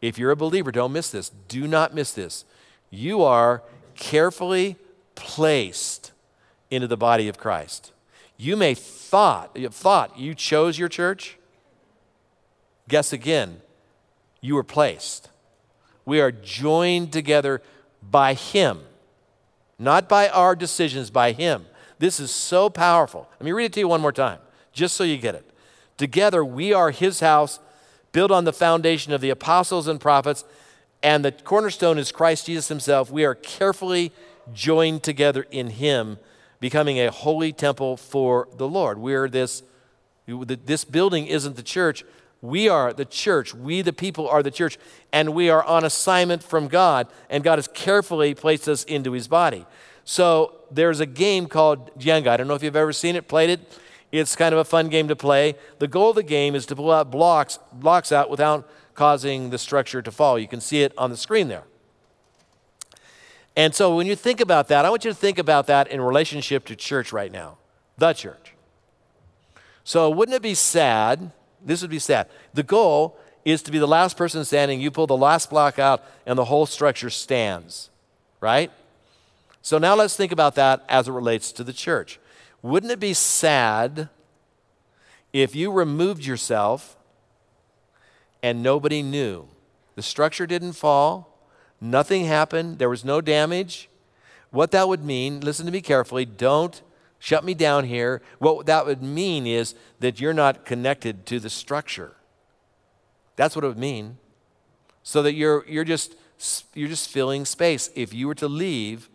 If 0.01 0.19
you're 0.19 0.31
a 0.31 0.37
believer, 0.37 0.71
don't 0.71 0.93
miss 0.93 1.11
this. 1.11 1.31
Do 1.49 1.67
not 1.67 1.95
miss 1.95 2.13
this. 2.13 2.45
You 2.91 3.23
are 3.23 3.63
carefully 3.95 4.77
placed 5.15 6.13
into 6.71 6.87
the 6.87 6.97
body 6.97 7.29
of 7.29 7.39
Christ. 7.39 7.93
You 8.37 8.57
may 8.57 8.75
thought, 8.75 9.57
thought 9.57 10.19
you 10.19 10.35
chose 10.35 10.79
your 10.79 10.89
church. 10.89 11.39
Guess 12.89 13.13
again, 13.13 13.61
you 14.41 14.55
were 14.55 14.65
placed. 14.65 15.31
We 16.05 16.21
are 16.21 16.33
joined 16.33 17.13
together 17.13 17.63
by 18.03 18.35
Him, 18.35 18.81
not 19.79 20.09
by 20.09 20.29
our 20.29 20.55
decisions, 20.55 21.11
by 21.11 21.33
Him. 21.33 21.67
This 21.99 22.21
is 22.21 22.31
so 22.31 22.69
powerful. 22.69 23.29
Let 23.39 23.45
me 23.45 23.53
read 23.53 23.67
it 23.67 23.73
to 23.75 23.81
you 23.81 23.89
one 23.89 24.01
more 24.01 24.13
time, 24.13 24.39
just 24.73 24.97
so 24.97 25.05
you 25.05 25.17
get 25.17 25.35
it. 25.35 25.49
Together, 25.97 26.45
we 26.45 26.73
are 26.73 26.91
His 26.91 27.21
house, 27.21 27.61
built 28.15 28.31
on 28.31 28.45
the 28.45 28.53
foundation 28.53 29.13
of 29.13 29.21
the 29.21 29.29
apostles 29.29 29.87
and 29.87 30.01
prophets, 30.01 30.45
and 31.03 31.23
the 31.23 31.33
cornerstone 31.33 31.99
is 31.99 32.11
Christ 32.11 32.47
Jesus 32.47 32.69
Himself. 32.69 33.11
We 33.11 33.27
are 33.27 33.35
carefully 33.35 34.13
joined 34.55 35.03
together 35.03 35.45
in 35.51 35.69
Him, 35.69 36.19
becoming 36.61 36.99
a 36.99 37.11
holy 37.11 37.53
temple 37.53 37.99
for 37.99 38.49
the 38.57 38.67
Lord. 38.67 38.97
We're 38.97 39.29
this, 39.29 39.63
this 40.27 40.85
building 40.85 41.27
isn't 41.27 41.57
the 41.57 41.63
church, 41.63 42.05
we 42.41 42.69
are 42.69 42.93
the 42.93 43.07
church. 43.07 43.55
We, 43.55 43.81
the 43.81 43.95
people, 43.95 44.29
are 44.29 44.43
the 44.43 44.51
church. 44.51 44.77
And 45.15 45.35
we 45.35 45.49
are 45.49 45.65
on 45.65 45.83
assignment 45.83 46.43
from 46.43 46.69
God. 46.69 47.09
And 47.31 47.43
God 47.43 47.57
has 47.57 47.67
carefully 47.69 48.35
placed 48.35 48.69
us 48.69 48.85
into 48.85 49.13
his 49.13 49.29
body. 49.29 49.65
So 50.05 50.55
there's 50.71 51.01
a 51.01 51.07
game 51.07 51.47
called 51.47 51.99
Jenga. 51.99 52.27
I 52.27 52.37
don't 52.37 52.47
know 52.47 52.55
if 52.55 52.63
you've 52.63 52.77
ever 52.77 52.93
seen 52.93 53.17
it, 53.17 53.29
played 53.29 53.49
it. 53.49 53.79
It's 54.19 54.37
kind 54.37 54.53
of 54.53 54.59
a 54.59 54.65
fun 54.65 54.89
game 54.89 55.09
to 55.09 55.17
play. 55.17 55.55
The 55.79 55.89
goal 55.89 56.11
of 56.11 56.17
the 56.17 56.23
game 56.23 56.55
is 56.55 56.67
to 56.67 56.77
pull 56.77 56.91
out 56.91 57.11
blocks, 57.11 57.59
blocks 57.73 58.13
out 58.13 58.31
without 58.31 58.69
causing 58.95 59.51
the 59.51 59.59
structure 59.59 60.03
to 60.03 60.11
fall. 60.11 60.39
You 60.39 60.49
can 60.49 60.61
see 60.61 60.83
it 60.83 60.93
on 60.97 61.11
the 61.11 61.17
screen 61.17 61.49
there. 61.49 61.65
And 63.57 63.75
so 63.75 63.95
when 63.95 64.07
you 64.07 64.17
think 64.17 64.41
about 64.41 64.69
that, 64.69 64.85
I 64.85 64.91
want 64.91 65.05
you 65.05 65.11
to 65.11 65.17
think 65.17 65.39
about 65.39 65.67
that 65.69 65.89
in 65.89 66.01
relationship 66.01 66.65
to 66.67 66.77
church 66.77 67.13
right 67.13 67.31
now, 67.31 67.59
the 67.99 68.13
church. 68.13 68.55
So 69.85 70.11
wouldn't 70.11 70.35
it 70.35 70.43
be 70.43 70.55
sad 70.55 71.31
this 71.65 71.81
would 71.81 71.91
be 71.91 71.99
sad. 71.99 72.29
The 72.53 72.63
goal 72.63 73.17
is 73.45 73.63
to 73.63 73.73
be 73.73 73.79
the 73.79 73.89
last 73.89 74.17
person 74.17 74.45
standing. 74.45 74.81
You 74.81 74.91
pull 74.91 75.07
the 75.07 75.17
last 75.17 75.51
block 75.51 75.79
out, 75.79 76.05
and 76.27 76.39
the 76.39 76.45
whole 76.45 76.67
structure 76.67 77.11
stands, 77.11 77.91
right? 78.41 78.71
So 79.63 79.79
now 79.79 79.95
let's 79.95 80.15
think 80.15 80.31
about 80.31 80.55
that 80.57 80.85
as 80.89 81.09
it 81.09 81.13
relates 81.13 81.53
to 81.53 81.65
the 81.65 81.73
church. 81.73 82.21
Wouldn't 82.65 82.91
it 82.91 82.99
be 82.99 83.13
sad 83.13 84.09
if 85.35 85.55
you 85.55 85.71
removed 85.71 86.25
yourself 86.25 86.97
and 88.43 88.63
nobody 88.63 89.03
knew? 89.03 89.49
The 89.97 90.03
structure 90.03 90.47
didn't 90.47 90.73
fall, 90.73 91.47
nothing 91.79 92.25
happened, 92.25 92.79
there 92.79 92.89
was 92.89 93.05
no 93.05 93.21
damage. 93.21 93.91
What 94.51 94.71
that 94.71 94.89
would 94.89 95.05
mean, 95.05 95.41
listen 95.41 95.67
to 95.67 95.73
me 95.73 95.83
carefully, 95.83 96.25
don't 96.25 96.81
shut 97.19 97.45
me 97.45 97.53
down 97.53 97.85
here. 97.85 98.23
What 98.39 98.65
that 98.65 98.87
would 98.87 99.03
mean 99.03 99.47
is 99.47 99.75
that 100.01 100.19
you're 100.19 100.33
not 100.33 100.65
connected 100.65 101.27
to 101.27 101.39
the 101.39 101.51
structure. 101.51 102.17
That's 103.37 103.55
what 103.55 103.67
it 103.67 103.69
would 103.69 103.77
mean. 103.77 104.17
So 105.03 105.21
that 105.21 105.35
you're, 105.35 105.67
you're 105.69 105.85
just 105.85 106.15
you're 106.73 106.89
just 106.89 107.11
filling 107.11 107.45
space. 107.45 107.91
If 107.95 108.15
you 108.15 108.27
were 108.27 108.35
to 108.37 108.49
leave 108.49 109.11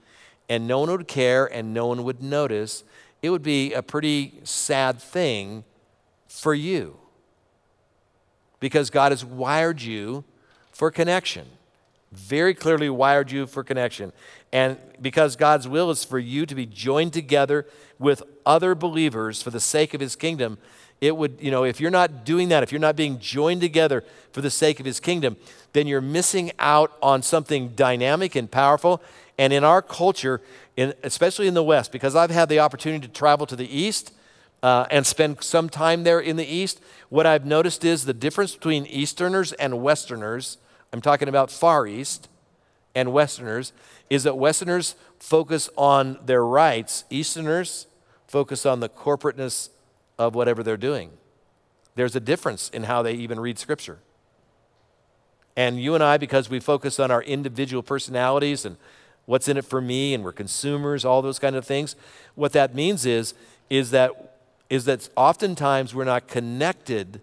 and 0.47 0.67
no 0.67 0.81
one 0.81 0.91
would 0.91 1.07
care 1.07 1.47
and 1.47 1.73
no 1.73 1.87
one 1.87 2.03
would 2.03 2.21
notice, 2.21 2.83
it 3.21 3.29
would 3.29 3.43
be 3.43 3.73
a 3.73 3.81
pretty 3.81 4.39
sad 4.43 5.01
thing 5.01 5.63
for 6.27 6.53
you. 6.53 6.97
Because 8.59 8.89
God 8.89 9.11
has 9.11 9.23
wired 9.23 9.81
you 9.81 10.23
for 10.71 10.91
connection. 10.91 11.45
Very 12.11 12.53
clearly 12.53 12.89
wired 12.89 13.31
you 13.31 13.45
for 13.45 13.63
connection. 13.63 14.11
And 14.51 14.77
because 15.01 15.35
God's 15.35 15.67
will 15.67 15.91
is 15.91 16.03
for 16.03 16.19
you 16.19 16.45
to 16.45 16.55
be 16.55 16.65
joined 16.65 17.13
together 17.13 17.67
with 17.99 18.23
other 18.45 18.73
believers 18.75 19.41
for 19.41 19.51
the 19.51 19.59
sake 19.59 19.93
of 19.93 20.01
his 20.01 20.15
kingdom, 20.15 20.57
it 21.01 21.15
would, 21.15 21.37
you 21.39 21.51
know, 21.51 21.63
if 21.63 21.79
you're 21.79 21.91
not 21.91 22.25
doing 22.25 22.49
that, 22.49 22.63
if 22.63 22.71
you're 22.71 22.79
not 22.79 22.95
being 22.95 23.19
joined 23.19 23.61
together 23.61 24.03
for 24.31 24.41
the 24.41 24.49
sake 24.49 24.79
of 24.79 24.85
his 24.85 24.99
kingdom, 24.99 25.37
then 25.73 25.87
you're 25.87 26.01
missing 26.01 26.51
out 26.59 26.97
on 27.01 27.21
something 27.21 27.69
dynamic 27.69 28.35
and 28.35 28.49
powerful. 28.49 29.01
And 29.39 29.53
in 29.53 29.63
our 29.63 29.81
culture, 29.81 30.41
in, 30.75 30.93
especially 31.01 31.47
in 31.47 31.53
the 31.53 31.63
West, 31.63 31.93
because 31.93 32.13
I've 32.13 32.29
had 32.29 32.49
the 32.49 32.59
opportunity 32.59 33.07
to 33.07 33.13
travel 33.13 33.47
to 33.47 33.55
the 33.55 33.73
East 33.73 34.13
uh, 34.61 34.85
and 34.91 35.07
spend 35.07 35.41
some 35.41 35.69
time 35.69 36.03
there 36.03 36.19
in 36.19 36.35
the 36.35 36.45
East, 36.45 36.81
what 37.07 37.25
I've 37.25 37.45
noticed 37.45 37.85
is 37.85 38.03
the 38.03 38.13
difference 38.13 38.53
between 38.53 38.85
Easterners 38.85 39.53
and 39.53 39.81
Westerners, 39.81 40.57
I'm 40.91 40.99
talking 40.99 41.29
about 41.29 41.49
Far 41.49 41.87
East 41.87 42.27
and 42.93 43.13
Westerners, 43.13 43.71
is 44.09 44.23
that 44.23 44.37
Westerners 44.37 44.95
focus 45.19 45.69
on 45.77 46.19
their 46.25 46.43
rights, 46.43 47.05
Easterners 47.09 47.87
focus 48.27 48.65
on 48.65 48.81
the 48.81 48.89
corporateness 48.89 49.69
of 50.17 50.35
whatever 50.35 50.63
they're 50.63 50.75
doing. 50.75 51.11
There's 51.95 52.15
a 52.15 52.19
difference 52.19 52.67
in 52.71 52.83
how 52.83 53.03
they 53.03 53.13
even 53.13 53.39
read 53.39 53.57
Scripture. 53.57 53.99
And 55.55 55.79
you 55.81 55.95
and 55.95 56.03
I, 56.03 56.17
because 56.17 56.49
we 56.49 56.59
focus 56.59 56.99
on 56.99 57.09
our 57.09 57.23
individual 57.23 57.83
personalities 57.83 58.65
and 58.65 58.75
what's 59.29 59.47
in 59.47 59.57
it 59.57 59.63
for 59.63 59.79
me, 59.79 60.15
and 60.15 60.23
we're 60.23 60.31
consumers, 60.31 61.05
all 61.05 61.21
those 61.21 61.37
kind 61.37 61.55
of 61.55 61.63
things, 61.63 61.95
what 62.33 62.51
that 62.51 62.73
means 62.73 63.05
is, 63.05 63.35
is 63.69 63.91
that 63.91 64.37
is 64.71 64.85
that 64.85 65.07
oftentimes 65.15 65.93
we're 65.93 66.03
not 66.03 66.27
connected 66.27 67.21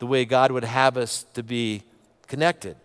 the 0.00 0.06
way 0.06 0.24
God 0.24 0.50
would 0.50 0.64
have 0.64 0.96
us 0.96 1.26
to 1.34 1.44
be 1.44 1.82
connected. 2.26 2.76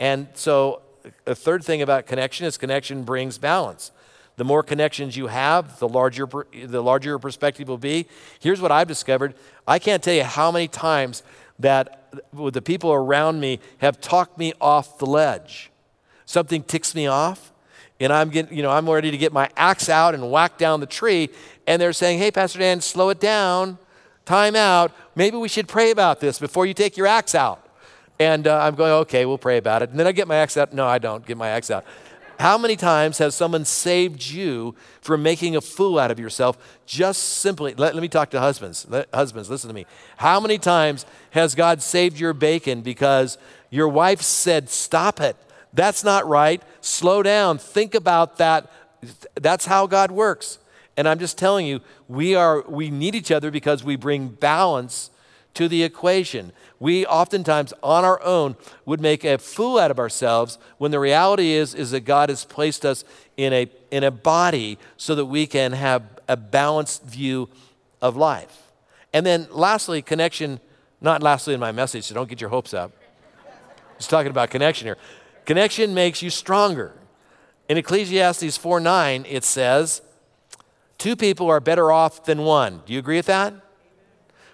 And 0.00 0.28
so, 0.32 0.80
a 1.26 1.34
third 1.34 1.62
thing 1.62 1.82
about 1.82 2.06
connection 2.06 2.46
is 2.46 2.56
connection 2.56 3.02
brings 3.02 3.36
balance. 3.36 3.92
The 4.36 4.44
more 4.44 4.62
connections 4.62 5.14
you 5.14 5.26
have, 5.26 5.78
the 5.78 5.88
larger, 5.88 6.26
the 6.26 6.82
larger 6.82 7.10
your 7.10 7.18
perspective 7.18 7.68
will 7.68 7.76
be. 7.76 8.06
Here's 8.40 8.62
what 8.62 8.72
I've 8.72 8.88
discovered 8.88 9.34
I 9.68 9.78
can't 9.78 10.02
tell 10.02 10.14
you 10.14 10.24
how 10.24 10.50
many 10.50 10.68
times 10.68 11.22
that 11.58 12.14
the 12.32 12.62
people 12.62 12.94
around 12.94 13.40
me 13.40 13.60
have 13.78 14.00
talked 14.00 14.38
me 14.38 14.54
off 14.58 14.96
the 14.96 15.06
ledge. 15.06 15.70
Something 16.24 16.62
ticks 16.62 16.94
me 16.94 17.06
off, 17.06 17.52
and 18.00 18.12
I'm 18.12 18.30
getting, 18.30 18.56
you 18.56 18.62
know, 18.62 18.70
I'm 18.70 18.88
ready 18.88 19.10
to 19.10 19.16
get 19.16 19.32
my 19.32 19.48
axe 19.56 19.88
out 19.88 20.14
and 20.14 20.30
whack 20.30 20.58
down 20.58 20.80
the 20.80 20.86
tree, 20.86 21.30
and 21.66 21.80
they're 21.80 21.92
saying, 21.92 22.18
"Hey, 22.18 22.30
Pastor 22.30 22.58
Dan, 22.58 22.80
slow 22.80 23.10
it 23.10 23.20
down, 23.20 23.78
time 24.24 24.56
out. 24.56 24.92
Maybe 25.14 25.36
we 25.36 25.48
should 25.48 25.68
pray 25.68 25.90
about 25.90 26.20
this 26.20 26.38
before 26.38 26.66
you 26.66 26.74
take 26.74 26.96
your 26.96 27.06
axe 27.06 27.34
out." 27.34 27.60
And 28.18 28.46
uh, 28.46 28.58
I'm 28.58 28.74
going, 28.74 28.92
"Okay, 28.92 29.26
we'll 29.26 29.38
pray 29.38 29.58
about 29.58 29.82
it." 29.82 29.90
And 29.90 29.98
then 29.98 30.06
I 30.06 30.12
get 30.12 30.28
my 30.28 30.36
axe 30.36 30.56
out. 30.56 30.72
No, 30.72 30.86
I 30.86 30.98
don't 30.98 31.24
get 31.24 31.36
my 31.36 31.48
axe 31.48 31.70
out. 31.70 31.84
How 32.38 32.58
many 32.58 32.76
times 32.76 33.18
has 33.18 33.34
someone 33.34 33.64
saved 33.64 34.26
you 34.26 34.74
from 35.00 35.22
making 35.22 35.54
a 35.54 35.60
fool 35.60 35.98
out 35.98 36.10
of 36.10 36.18
yourself 36.18 36.58
just 36.84 37.22
simply? 37.22 37.74
Let, 37.74 37.94
let 37.94 38.02
me 38.02 38.08
talk 38.08 38.30
to 38.30 38.40
husbands. 38.40 38.86
Let, 38.88 39.08
husbands, 39.14 39.48
listen 39.48 39.68
to 39.68 39.74
me. 39.74 39.86
How 40.16 40.40
many 40.40 40.58
times 40.58 41.06
has 41.30 41.54
God 41.54 41.80
saved 41.80 42.18
your 42.18 42.32
bacon 42.32 42.82
because 42.82 43.38
your 43.70 43.88
wife 43.88 44.20
said, 44.20 44.68
Stop 44.68 45.20
it? 45.20 45.36
That's 45.74 46.04
not 46.04 46.26
right. 46.26 46.62
Slow 46.80 47.22
down. 47.22 47.58
Think 47.58 47.94
about 47.94 48.38
that. 48.38 48.70
That's 49.34 49.66
how 49.66 49.86
God 49.86 50.10
works. 50.10 50.58
And 50.96 51.08
I'm 51.08 51.18
just 51.18 51.36
telling 51.36 51.66
you, 51.66 51.80
we, 52.08 52.34
are, 52.34 52.62
we 52.62 52.90
need 52.90 53.14
each 53.14 53.32
other 53.32 53.50
because 53.50 53.82
we 53.82 53.96
bring 53.96 54.28
balance 54.28 55.10
to 55.54 55.68
the 55.68 55.82
equation. 55.82 56.52
We 56.78 57.06
oftentimes, 57.06 57.72
on 57.82 58.04
our 58.04 58.22
own, 58.22 58.56
would 58.84 59.00
make 59.00 59.24
a 59.24 59.38
fool 59.38 59.78
out 59.78 59.90
of 59.90 59.98
ourselves 59.98 60.58
when 60.78 60.90
the 60.90 61.00
reality 61.00 61.52
is, 61.52 61.74
is 61.74 61.90
that 61.90 62.00
God 62.00 62.28
has 62.28 62.44
placed 62.44 62.84
us 62.84 63.04
in 63.36 63.52
a, 63.52 63.68
in 63.90 64.04
a 64.04 64.10
body 64.10 64.78
so 64.96 65.14
that 65.14 65.26
we 65.26 65.46
can 65.46 65.72
have 65.72 66.02
a 66.28 66.36
balanced 66.36 67.04
view 67.04 67.48
of 68.00 68.16
life. 68.16 68.62
And 69.12 69.24
then, 69.24 69.46
lastly, 69.50 70.02
connection, 70.02 70.60
not 71.00 71.22
lastly 71.22 71.54
in 71.54 71.60
my 71.60 71.72
message, 71.72 72.04
so 72.04 72.14
don't 72.14 72.28
get 72.28 72.40
your 72.40 72.50
hopes 72.50 72.74
up. 72.74 72.92
Just 73.96 74.10
talking 74.10 74.30
about 74.30 74.50
connection 74.50 74.86
here. 74.86 74.98
Connection 75.44 75.94
makes 75.94 76.22
you 76.22 76.30
stronger. 76.30 76.92
In 77.68 77.78
Ecclesiastes 77.78 78.56
4 78.56 78.80
9, 78.80 79.26
it 79.28 79.44
says, 79.44 80.02
Two 80.98 81.16
people 81.16 81.50
are 81.50 81.60
better 81.60 81.90
off 81.90 82.24
than 82.24 82.42
one. 82.42 82.82
Do 82.86 82.92
you 82.92 82.98
agree 82.98 83.16
with 83.16 83.26
that? 83.26 83.54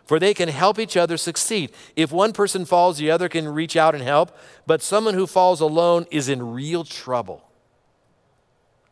For 0.04 0.18
they 0.18 0.34
can 0.34 0.48
help 0.48 0.78
each 0.78 0.96
other 0.96 1.16
succeed. 1.16 1.70
If 1.94 2.10
one 2.10 2.32
person 2.32 2.64
falls, 2.64 2.98
the 2.98 3.10
other 3.10 3.28
can 3.28 3.46
reach 3.48 3.76
out 3.76 3.94
and 3.94 4.02
help, 4.02 4.36
but 4.66 4.82
someone 4.82 5.14
who 5.14 5.26
falls 5.26 5.60
alone 5.60 6.06
is 6.10 6.28
in 6.28 6.52
real 6.52 6.82
trouble. 6.82 7.44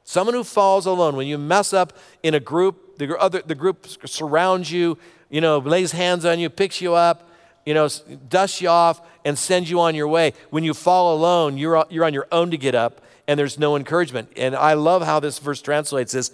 Someone 0.04 0.34
who 0.34 0.44
falls 0.44 0.86
alone, 0.86 1.16
when 1.16 1.26
you 1.26 1.36
mess 1.36 1.72
up 1.72 1.92
in 2.22 2.34
a 2.34 2.40
group, 2.40 2.98
the, 2.98 3.18
other, 3.18 3.42
the 3.42 3.54
group 3.54 3.86
surrounds 4.06 4.70
you, 4.70 4.96
you 5.28 5.40
know, 5.40 5.58
lays 5.58 5.92
hands 5.92 6.24
on 6.24 6.38
you, 6.38 6.48
picks 6.48 6.80
you 6.80 6.94
up, 6.94 7.28
you 7.68 7.74
know, 7.74 7.86
dust 8.30 8.62
you 8.62 8.70
off, 8.70 9.06
and 9.26 9.36
send 9.36 9.68
you 9.68 9.78
on 9.80 9.94
your 9.94 10.08
way. 10.08 10.32
When 10.48 10.64
you 10.64 10.72
fall 10.72 11.14
alone, 11.14 11.58
you're, 11.58 11.84
you're 11.90 12.06
on 12.06 12.14
your 12.14 12.26
own 12.32 12.50
to 12.52 12.56
get 12.56 12.74
up, 12.74 13.02
and 13.26 13.38
there's 13.38 13.58
no 13.58 13.76
encouragement. 13.76 14.32
And 14.38 14.56
I 14.56 14.72
love 14.72 15.02
how 15.02 15.20
this 15.20 15.38
verse 15.38 15.60
translates 15.60 16.12
this 16.12 16.32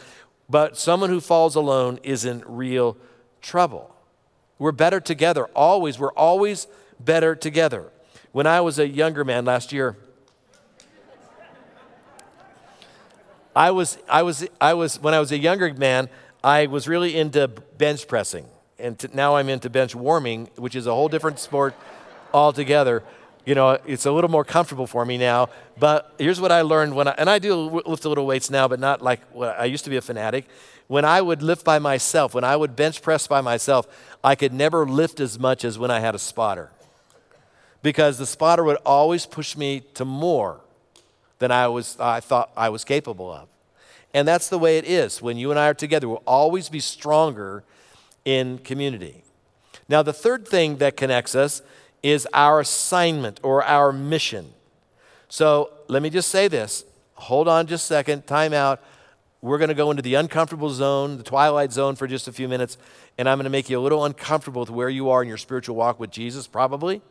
but 0.49 0.79
someone 0.79 1.11
who 1.11 1.21
falls 1.21 1.57
alone 1.57 1.99
is 2.05 2.25
in 2.25 2.45
real 2.47 2.97
trouble. 3.43 3.93
We're 4.61 4.71
better 4.71 5.01
together, 5.01 5.47
always. 5.47 5.99
We're 5.99 6.13
always 6.13 6.69
better 7.01 7.35
together. 7.35 7.91
When 8.31 8.47
I 8.47 8.61
was 8.61 8.79
a 8.79 8.87
younger 8.87 9.25
man 9.25 9.45
last 9.45 9.73
year, 9.73 9.97
I 13.57 13.73
was, 13.73 13.99
I 14.09 14.23
was, 14.23 14.47
I 14.61 14.75
was, 14.75 15.01
when 15.01 15.15
I 15.15 15.19
was 15.19 15.33
a 15.33 15.39
younger 15.39 15.75
man, 15.75 16.09
I 16.45 16.67
was 16.67 16.87
really 16.87 17.17
into 17.17 17.49
bench 17.49 18.07
pressing. 18.07 18.47
And 18.79 18.99
to, 18.99 19.17
now 19.17 19.37
I'm 19.37 19.49
into 19.49 19.71
bench 19.71 19.95
warming, 19.95 20.51
which 20.57 20.75
is 20.75 20.87
a 20.87 20.95
whole 20.95 21.09
different 21.09 21.39
sport 21.39 21.75
altogether 22.33 23.03
you 23.45 23.55
know, 23.55 23.79
it's 23.87 24.07
a 24.07 24.13
little 24.13 24.31
more 24.31 24.45
comfortable 24.45 24.87
for 24.87 25.05
me 25.05 25.19
now. 25.19 25.49
But 25.79 26.15
here's 26.19 26.41
what 26.41 26.51
I 26.51 26.63
learned 26.63 26.95
when 26.95 27.09
I, 27.09 27.15
and 27.19 27.29
I 27.29 27.39
do 27.39 27.55
lift 27.55 28.05
a 28.05 28.09
little 28.09 28.27
weights 28.27 28.51
now, 28.51 28.69
but 28.69 28.81
not 28.81 29.03
like 29.03 29.21
I 29.39 29.67
used 29.67 29.85
to 29.85 29.91
be 29.91 29.97
a 29.97 30.01
fanatic. 30.01 30.47
When 30.87 31.05
I 31.05 31.21
would 31.21 31.43
lift 31.43 31.65
by 31.65 31.79
myself, 31.79 32.35
when 32.35 32.45
I 32.45 32.57
would 32.57 32.77
bench 32.77 33.03
press 33.03 33.27
by 33.27 33.41
myself, 33.41 33.87
I 34.23 34.35
could 34.35 34.53
never 34.53 34.87
lift 34.87 35.21
as 35.21 35.39
much 35.39 35.65
as 35.65 35.79
when 35.79 35.91
I 35.91 36.01
had 36.01 36.15
a 36.15 36.19
spotter. 36.19 36.71
Because 37.83 38.17
the 38.19 38.27
spotter 38.27 38.65
would 38.65 38.79
always 38.87 39.27
push 39.27 39.57
me 39.57 39.81
to 39.95 40.05
more 40.05 40.61
than 41.39 41.51
I, 41.51 41.69
was, 41.69 41.99
I 42.01 42.21
thought 42.21 42.51
I 42.57 42.71
was 42.71 42.85
capable 42.85 43.31
of. 43.31 43.49
And 44.15 44.27
that's 44.27 44.49
the 44.49 44.59
way 44.59 44.79
it 44.79 44.85
is. 44.87 45.21
When 45.21 45.37
you 45.37 45.51
and 45.51 45.59
I 45.59 45.69
are 45.69 45.75
together, 45.75 46.09
we'll 46.09 46.23
always 46.27 46.69
be 46.69 46.81
stronger 46.81 47.65
in 48.25 48.59
community. 48.59 49.25
Now, 49.89 50.03
the 50.03 50.13
third 50.13 50.47
thing 50.49 50.77
that 50.79 50.97
connects 50.97 51.35
us 51.35 51.63
is 52.03 52.27
our 52.33 52.61
assignment 52.61 53.41
or 53.43 53.65
our 53.65 53.93
mission. 53.93 54.53
So 55.29 55.71
let 55.89 56.03
me 56.03 56.11
just 56.11 56.29
say 56.29 56.49
this. 56.49 56.85
Hold 57.15 57.49
on 57.49 57.67
just 57.67 57.85
a 57.85 57.87
second, 57.87 58.27
time 58.27 58.53
out. 58.53 58.83
We're 59.41 59.59
going 59.59 59.69
to 59.69 59.75
go 59.75 59.91
into 59.91 60.03
the 60.03 60.15
uncomfortable 60.15 60.71
zone, 60.71 61.19
the 61.19 61.23
twilight 61.23 61.73
zone, 61.73 61.97
for 61.97 62.07
just 62.07 62.29
a 62.29 62.33
few 62.33 62.49
minutes, 62.49 62.79
and 63.19 63.29
I'm 63.29 63.37
going 63.37 63.45
to 63.45 63.51
make 63.51 63.69
you 63.69 63.79
a 63.79 63.83
little 63.83 64.05
uncomfortable 64.05 64.61
with 64.61 64.71
where 64.71 64.89
you 64.89 65.11
are 65.11 65.23
in 65.23 65.29
your 65.29 65.37
spiritual 65.37 65.77
walk 65.77 66.01
with 66.01 66.11
Jesus, 66.11 66.47
probably. 66.47 67.03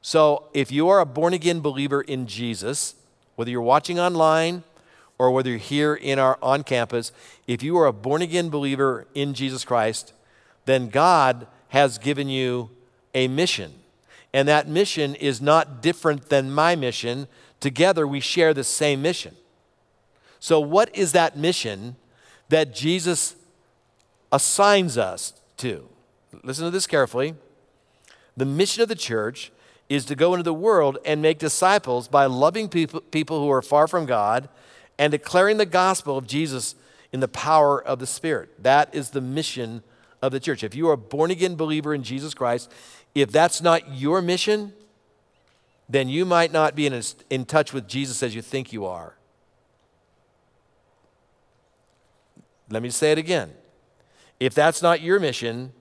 So 0.00 0.48
if 0.54 0.72
you 0.72 0.88
are 0.88 1.00
a 1.00 1.06
born 1.06 1.34
again 1.34 1.60
believer 1.60 2.00
in 2.00 2.26
Jesus, 2.26 2.94
whether 3.36 3.50
you're 3.50 3.62
watching 3.62 3.98
online 3.98 4.64
or 5.18 5.30
whether 5.30 5.50
you're 5.50 5.58
here 5.58 5.94
in 5.94 6.18
our 6.18 6.38
on 6.42 6.62
campus, 6.64 7.12
if 7.46 7.62
you 7.62 7.76
are 7.78 7.86
a 7.86 7.92
born 7.92 8.22
again 8.22 8.50
believer 8.50 9.06
in 9.14 9.34
Jesus 9.34 9.64
Christ, 9.64 10.12
then 10.64 10.88
God 10.88 11.46
has 11.68 11.98
given 11.98 12.28
you 12.28 12.70
a 13.14 13.28
mission. 13.28 13.72
And 14.32 14.48
that 14.48 14.68
mission 14.68 15.14
is 15.14 15.40
not 15.40 15.82
different 15.82 16.28
than 16.28 16.50
my 16.50 16.74
mission. 16.74 17.28
Together, 17.60 18.06
we 18.06 18.20
share 18.20 18.52
the 18.52 18.64
same 18.64 19.00
mission. 19.00 19.36
So, 20.40 20.58
what 20.58 20.94
is 20.94 21.12
that 21.12 21.38
mission 21.38 21.96
that 22.48 22.74
Jesus 22.74 23.36
assigns 24.32 24.98
us 24.98 25.34
to? 25.58 25.88
Listen 26.42 26.64
to 26.64 26.70
this 26.70 26.86
carefully. 26.86 27.34
The 28.36 28.44
mission 28.44 28.82
of 28.82 28.88
the 28.88 28.96
church 28.96 29.52
is 29.88 30.04
to 30.06 30.16
go 30.16 30.34
into 30.34 30.42
the 30.42 30.52
world 30.52 30.98
and 31.04 31.22
make 31.22 31.38
disciples 31.38 32.08
by 32.08 32.26
loving 32.26 32.68
people, 32.68 33.00
people 33.00 33.38
who 33.40 33.50
are 33.50 33.62
far 33.62 33.86
from 33.86 34.06
God 34.06 34.48
and 34.98 35.10
declaring 35.10 35.56
the 35.56 35.66
gospel 35.66 36.16
of 36.16 36.26
Jesus 36.26 36.74
in 37.12 37.20
the 37.20 37.28
power 37.28 37.82
of 37.82 37.98
the 37.98 38.06
Spirit. 38.06 38.62
That 38.62 38.94
is 38.94 39.10
the 39.10 39.20
mission 39.20 39.82
of 40.22 40.32
the 40.32 40.40
church. 40.40 40.64
If 40.64 40.74
you 40.74 40.88
are 40.88 40.94
a 40.94 40.98
born 40.98 41.30
again 41.30 41.54
believer 41.54 41.94
in 41.94 42.02
Jesus 42.02 42.34
Christ, 42.34 42.70
if 43.14 43.30
that's 43.30 43.60
not 43.60 43.94
your 43.94 44.20
mission, 44.20 44.72
then 45.88 46.08
you 46.08 46.24
might 46.24 46.52
not 46.52 46.74
be 46.74 46.86
in, 46.86 47.02
in 47.30 47.44
touch 47.44 47.72
with 47.72 47.86
Jesus 47.86 48.22
as 48.22 48.34
you 48.34 48.42
think 48.42 48.72
you 48.72 48.86
are. 48.86 49.16
Let 52.70 52.82
me 52.82 52.90
say 52.90 53.12
it 53.12 53.18
again. 53.18 53.52
If 54.40 54.54
that's 54.54 54.82
not 54.82 55.00
your 55.00 55.20
mission, 55.20 55.72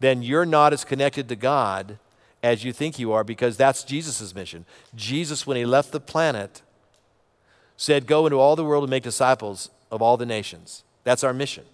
then 0.00 0.22
you're 0.22 0.46
not 0.46 0.72
as 0.72 0.84
connected 0.84 1.28
to 1.28 1.36
God 1.36 1.98
as 2.42 2.64
you 2.64 2.72
think 2.72 2.98
you 2.98 3.12
are 3.12 3.24
because 3.24 3.56
that's 3.56 3.84
Jesus' 3.84 4.34
mission. 4.34 4.66
Jesus, 4.94 5.46
when 5.46 5.56
he 5.56 5.64
left 5.64 5.92
the 5.92 6.00
planet, 6.00 6.62
said, 7.76 8.06
Go 8.06 8.26
into 8.26 8.38
all 8.38 8.56
the 8.56 8.64
world 8.64 8.84
and 8.84 8.90
make 8.90 9.02
disciples 9.02 9.70
of 9.90 10.02
all 10.02 10.16
the 10.16 10.26
nations. 10.26 10.84
That's 11.04 11.24
our 11.24 11.32
mission. 11.32 11.64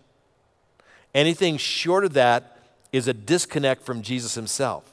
Anything 1.15 1.57
short 1.57 2.05
of 2.05 2.13
that 2.15 2.57
is 2.93 3.09
a 3.09 3.15
disconnect 3.15 3.83
from 3.83 4.03
Jesus 4.03 4.35
himself. 4.35 4.93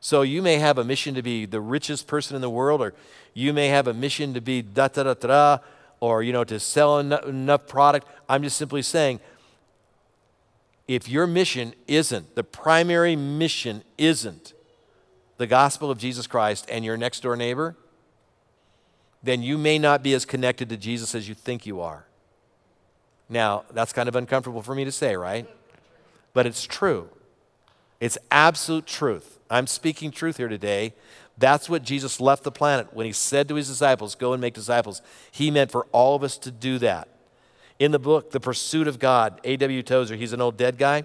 So 0.00 0.22
you 0.22 0.42
may 0.42 0.58
have 0.58 0.78
a 0.78 0.84
mission 0.84 1.14
to 1.14 1.22
be 1.22 1.44
the 1.44 1.60
richest 1.60 2.06
person 2.06 2.36
in 2.36 2.42
the 2.42 2.50
world, 2.50 2.80
or 2.80 2.94
you 3.34 3.52
may 3.52 3.68
have 3.68 3.86
a 3.86 3.94
mission 3.94 4.34
to 4.34 4.40
be 4.40 4.62
da 4.62 4.88
da 4.88 5.02
da 5.02 5.14
da, 5.14 5.58
or 6.00 6.22
you 6.22 6.32
know 6.32 6.44
to 6.44 6.60
sell 6.60 6.98
enough 6.98 7.66
product. 7.66 8.06
I'm 8.28 8.42
just 8.42 8.56
simply 8.56 8.82
saying, 8.82 9.20
if 10.86 11.08
your 11.08 11.26
mission 11.26 11.74
isn't 11.86 12.34
the 12.34 12.44
primary 12.44 13.16
mission 13.16 13.82
isn't 13.98 14.54
the 15.36 15.46
gospel 15.46 15.90
of 15.90 15.98
Jesus 15.98 16.26
Christ 16.26 16.66
and 16.70 16.84
your 16.84 16.96
next 16.96 17.20
door 17.20 17.36
neighbor, 17.36 17.76
then 19.22 19.42
you 19.42 19.58
may 19.58 19.78
not 19.78 20.02
be 20.02 20.14
as 20.14 20.24
connected 20.24 20.68
to 20.68 20.76
Jesus 20.76 21.14
as 21.14 21.28
you 21.28 21.34
think 21.34 21.66
you 21.66 21.80
are. 21.80 22.06
Now, 23.28 23.64
that's 23.72 23.92
kind 23.92 24.08
of 24.08 24.16
uncomfortable 24.16 24.62
for 24.62 24.74
me 24.74 24.84
to 24.84 24.92
say, 24.92 25.16
right? 25.16 25.46
But 26.32 26.46
it's 26.46 26.64
true. 26.64 27.08
It's 28.00 28.16
absolute 28.30 28.86
truth. 28.86 29.38
I'm 29.50 29.66
speaking 29.66 30.10
truth 30.10 30.36
here 30.36 30.48
today. 30.48 30.94
That's 31.36 31.68
what 31.68 31.82
Jesus 31.82 32.20
left 32.20 32.42
the 32.44 32.50
planet 32.50 32.92
when 32.92 33.06
he 33.06 33.12
said 33.12 33.48
to 33.48 33.54
his 33.54 33.68
disciples, 33.68 34.14
Go 34.14 34.32
and 34.32 34.40
make 34.40 34.54
disciples. 34.54 35.02
He 35.30 35.50
meant 35.50 35.70
for 35.70 35.86
all 35.92 36.16
of 36.16 36.22
us 36.22 36.38
to 36.38 36.50
do 36.50 36.78
that. 36.78 37.08
In 37.78 37.92
the 37.92 37.98
book, 37.98 38.32
The 38.32 38.40
Pursuit 38.40 38.88
of 38.88 38.98
God, 38.98 39.40
A.W. 39.44 39.82
Tozer, 39.82 40.16
he's 40.16 40.32
an 40.32 40.40
old 40.40 40.56
dead 40.56 40.78
guy. 40.78 41.04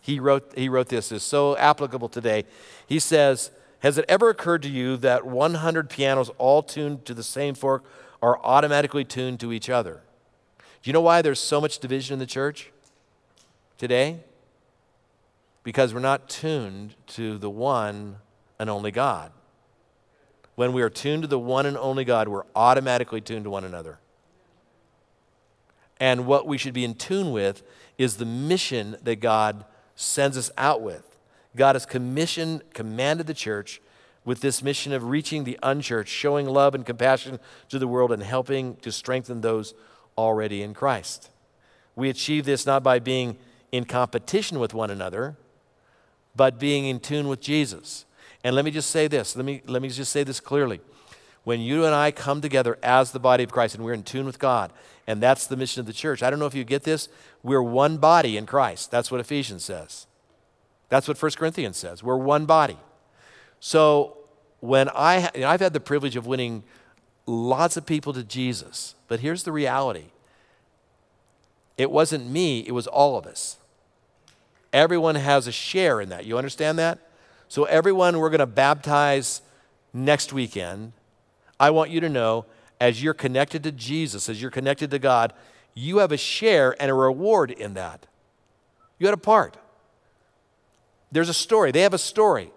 He 0.00 0.20
wrote, 0.20 0.52
he 0.56 0.68
wrote 0.68 0.88
this, 0.88 1.12
it's 1.12 1.24
so 1.24 1.56
applicable 1.56 2.08
today. 2.08 2.44
He 2.86 2.98
says, 2.98 3.50
Has 3.84 3.96
it 3.98 4.04
ever 4.08 4.28
occurred 4.28 4.62
to 4.62 4.68
you 4.68 4.96
that 4.96 5.24
100 5.24 5.88
pianos 5.88 6.30
all 6.38 6.64
tuned 6.64 7.04
to 7.04 7.14
the 7.14 7.22
same 7.22 7.54
fork 7.54 7.84
are 8.20 8.40
automatically 8.42 9.04
tuned 9.04 9.38
to 9.38 9.52
each 9.52 9.70
other? 9.70 10.02
Do 10.58 10.88
you 10.88 10.92
know 10.92 11.00
why 11.00 11.22
there's 11.22 11.38
so 11.38 11.60
much 11.60 11.78
division 11.78 12.14
in 12.14 12.18
the 12.18 12.26
church 12.26 12.72
today? 13.78 14.24
because 15.64 15.94
we're 15.94 16.00
not 16.00 16.28
tuned 16.28 16.94
to 17.08 17.38
the 17.38 17.50
one 17.50 18.18
and 18.60 18.70
only 18.70 18.92
God. 18.92 19.32
When 20.54 20.72
we 20.72 20.82
are 20.82 20.90
tuned 20.90 21.22
to 21.22 21.28
the 21.28 21.38
one 21.38 21.66
and 21.66 21.76
only 21.76 22.04
God, 22.04 22.28
we're 22.28 22.44
automatically 22.54 23.20
tuned 23.20 23.44
to 23.44 23.50
one 23.50 23.64
another. 23.64 23.98
And 25.98 26.26
what 26.26 26.46
we 26.46 26.58
should 26.58 26.74
be 26.74 26.84
in 26.84 26.94
tune 26.94 27.32
with 27.32 27.62
is 27.98 28.18
the 28.18 28.26
mission 28.26 28.96
that 29.02 29.16
God 29.16 29.64
sends 29.96 30.36
us 30.36 30.50
out 30.56 30.82
with. 30.82 31.13
God 31.56 31.74
has 31.74 31.86
commissioned, 31.86 32.62
commanded 32.72 33.26
the 33.26 33.34
church 33.34 33.80
with 34.24 34.40
this 34.40 34.62
mission 34.62 34.92
of 34.92 35.04
reaching 35.04 35.44
the 35.44 35.58
unchurched, 35.62 36.12
showing 36.12 36.46
love 36.46 36.74
and 36.74 36.86
compassion 36.86 37.38
to 37.68 37.78
the 37.78 37.86
world, 37.86 38.10
and 38.10 38.22
helping 38.22 38.76
to 38.76 38.90
strengthen 38.90 39.40
those 39.40 39.74
already 40.16 40.62
in 40.62 40.74
Christ. 40.74 41.30
We 41.94 42.08
achieve 42.08 42.44
this 42.44 42.66
not 42.66 42.82
by 42.82 42.98
being 42.98 43.36
in 43.70 43.84
competition 43.84 44.58
with 44.58 44.74
one 44.74 44.90
another, 44.90 45.36
but 46.34 46.58
being 46.58 46.86
in 46.86 47.00
tune 47.00 47.28
with 47.28 47.40
Jesus. 47.40 48.06
And 48.42 48.56
let 48.56 48.64
me 48.64 48.70
just 48.70 48.90
say 48.90 49.08
this, 49.08 49.36
let 49.36 49.44
me, 49.44 49.62
let 49.66 49.82
me 49.82 49.88
just 49.88 50.12
say 50.12 50.24
this 50.24 50.40
clearly. 50.40 50.80
When 51.44 51.60
you 51.60 51.84
and 51.84 51.94
I 51.94 52.10
come 52.10 52.40
together 52.40 52.78
as 52.82 53.12
the 53.12 53.20
body 53.20 53.44
of 53.44 53.52
Christ 53.52 53.74
and 53.74 53.84
we're 53.84 53.92
in 53.92 54.02
tune 54.02 54.26
with 54.26 54.38
God, 54.38 54.72
and 55.06 55.22
that's 55.22 55.46
the 55.46 55.56
mission 55.56 55.80
of 55.80 55.86
the 55.86 55.92
church, 55.92 56.22
I 56.22 56.30
don't 56.30 56.38
know 56.38 56.46
if 56.46 56.54
you 56.54 56.64
get 56.64 56.84
this, 56.84 57.08
we're 57.42 57.62
one 57.62 57.98
body 57.98 58.36
in 58.36 58.46
Christ. 58.46 58.90
That's 58.90 59.10
what 59.10 59.20
Ephesians 59.20 59.64
says. 59.64 60.06
That's 60.94 61.08
what 61.08 61.20
1 61.20 61.32
Corinthians 61.32 61.76
says. 61.76 62.04
We're 62.04 62.16
one 62.16 62.46
body. 62.46 62.78
So 63.58 64.16
when 64.60 64.88
I, 64.90 65.28
I've 65.44 65.58
had 65.58 65.72
the 65.72 65.80
privilege 65.80 66.14
of 66.14 66.24
winning 66.24 66.62
lots 67.26 67.76
of 67.76 67.84
people 67.84 68.12
to 68.12 68.22
Jesus, 68.22 68.94
but 69.08 69.18
here's 69.18 69.42
the 69.42 69.50
reality 69.50 70.04
it 71.76 71.90
wasn't 71.90 72.30
me, 72.30 72.60
it 72.60 72.70
was 72.70 72.86
all 72.86 73.16
of 73.16 73.26
us. 73.26 73.56
Everyone 74.72 75.16
has 75.16 75.48
a 75.48 75.52
share 75.52 76.00
in 76.00 76.10
that. 76.10 76.26
You 76.26 76.38
understand 76.38 76.78
that? 76.78 77.00
So, 77.48 77.64
everyone 77.64 78.20
we're 78.20 78.30
going 78.30 78.38
to 78.38 78.46
baptize 78.46 79.42
next 79.92 80.32
weekend, 80.32 80.92
I 81.58 81.70
want 81.70 81.90
you 81.90 81.98
to 82.02 82.08
know 82.08 82.46
as 82.80 83.02
you're 83.02 83.14
connected 83.14 83.64
to 83.64 83.72
Jesus, 83.72 84.28
as 84.28 84.40
you're 84.40 84.52
connected 84.52 84.92
to 84.92 85.00
God, 85.00 85.32
you 85.74 85.98
have 85.98 86.12
a 86.12 86.16
share 86.16 86.80
and 86.80 86.88
a 86.88 86.94
reward 86.94 87.50
in 87.50 87.74
that. 87.74 88.06
You 89.00 89.08
had 89.08 89.14
a 89.14 89.16
part. 89.16 89.56
There's 91.14 91.28
a 91.28 91.34
story. 91.34 91.70
They 91.70 91.82
have 91.82 91.94
a 91.94 91.98
story. 91.98 92.50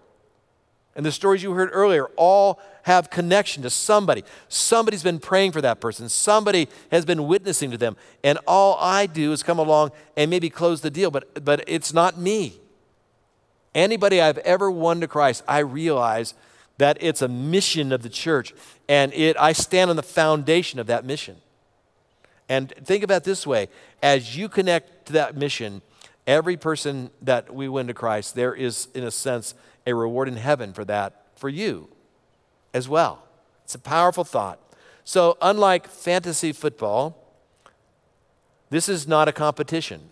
And 0.96 1.06
the 1.06 1.12
stories 1.12 1.44
you 1.44 1.52
heard 1.52 1.70
earlier 1.72 2.06
all 2.16 2.60
have 2.82 3.08
connection 3.08 3.62
to 3.62 3.70
somebody. 3.70 4.24
Somebody's 4.48 5.04
been 5.04 5.20
praying 5.20 5.52
for 5.52 5.60
that 5.60 5.80
person. 5.80 6.08
Somebody 6.08 6.68
has 6.90 7.04
been 7.04 7.28
witnessing 7.28 7.70
to 7.70 7.78
them. 7.78 7.96
And 8.24 8.36
all 8.48 8.76
I 8.80 9.06
do 9.06 9.30
is 9.30 9.44
come 9.44 9.60
along 9.60 9.92
and 10.16 10.28
maybe 10.28 10.50
close 10.50 10.80
the 10.80 10.90
deal, 10.90 11.12
but, 11.12 11.44
but 11.44 11.62
it's 11.68 11.92
not 11.92 12.18
me. 12.18 12.60
Anybody 13.76 14.20
I've 14.20 14.38
ever 14.38 14.72
won 14.72 15.00
to 15.02 15.06
Christ, 15.06 15.44
I 15.46 15.60
realize 15.60 16.34
that 16.78 16.98
it's 17.00 17.22
a 17.22 17.28
mission 17.28 17.92
of 17.92 18.02
the 18.02 18.08
church, 18.08 18.52
and 18.88 19.12
it, 19.14 19.36
I 19.38 19.52
stand 19.52 19.90
on 19.90 19.96
the 19.96 20.02
foundation 20.02 20.80
of 20.80 20.88
that 20.88 21.04
mission. 21.04 21.36
And 22.48 22.72
think 22.84 23.04
about 23.04 23.22
this 23.22 23.46
way 23.46 23.68
as 24.02 24.36
you 24.36 24.48
connect 24.48 25.06
to 25.06 25.12
that 25.12 25.36
mission, 25.36 25.82
every 26.28 26.58
person 26.58 27.10
that 27.22 27.52
we 27.52 27.68
win 27.68 27.88
to 27.88 27.94
Christ, 27.94 28.36
there 28.36 28.54
is, 28.54 28.88
in 28.94 29.02
a 29.02 29.10
sense, 29.10 29.54
a 29.86 29.94
reward 29.94 30.28
in 30.28 30.36
heaven 30.36 30.72
for 30.74 30.84
that 30.84 31.24
for 31.34 31.48
you 31.48 31.88
as 32.74 32.88
well. 32.88 33.24
It's 33.64 33.74
a 33.74 33.78
powerful 33.78 34.24
thought. 34.24 34.60
So, 35.04 35.38
unlike 35.40 35.88
fantasy 35.88 36.52
football, 36.52 37.16
this 38.68 38.88
is 38.88 39.08
not 39.08 39.26
a 39.26 39.32
competition. 39.32 40.10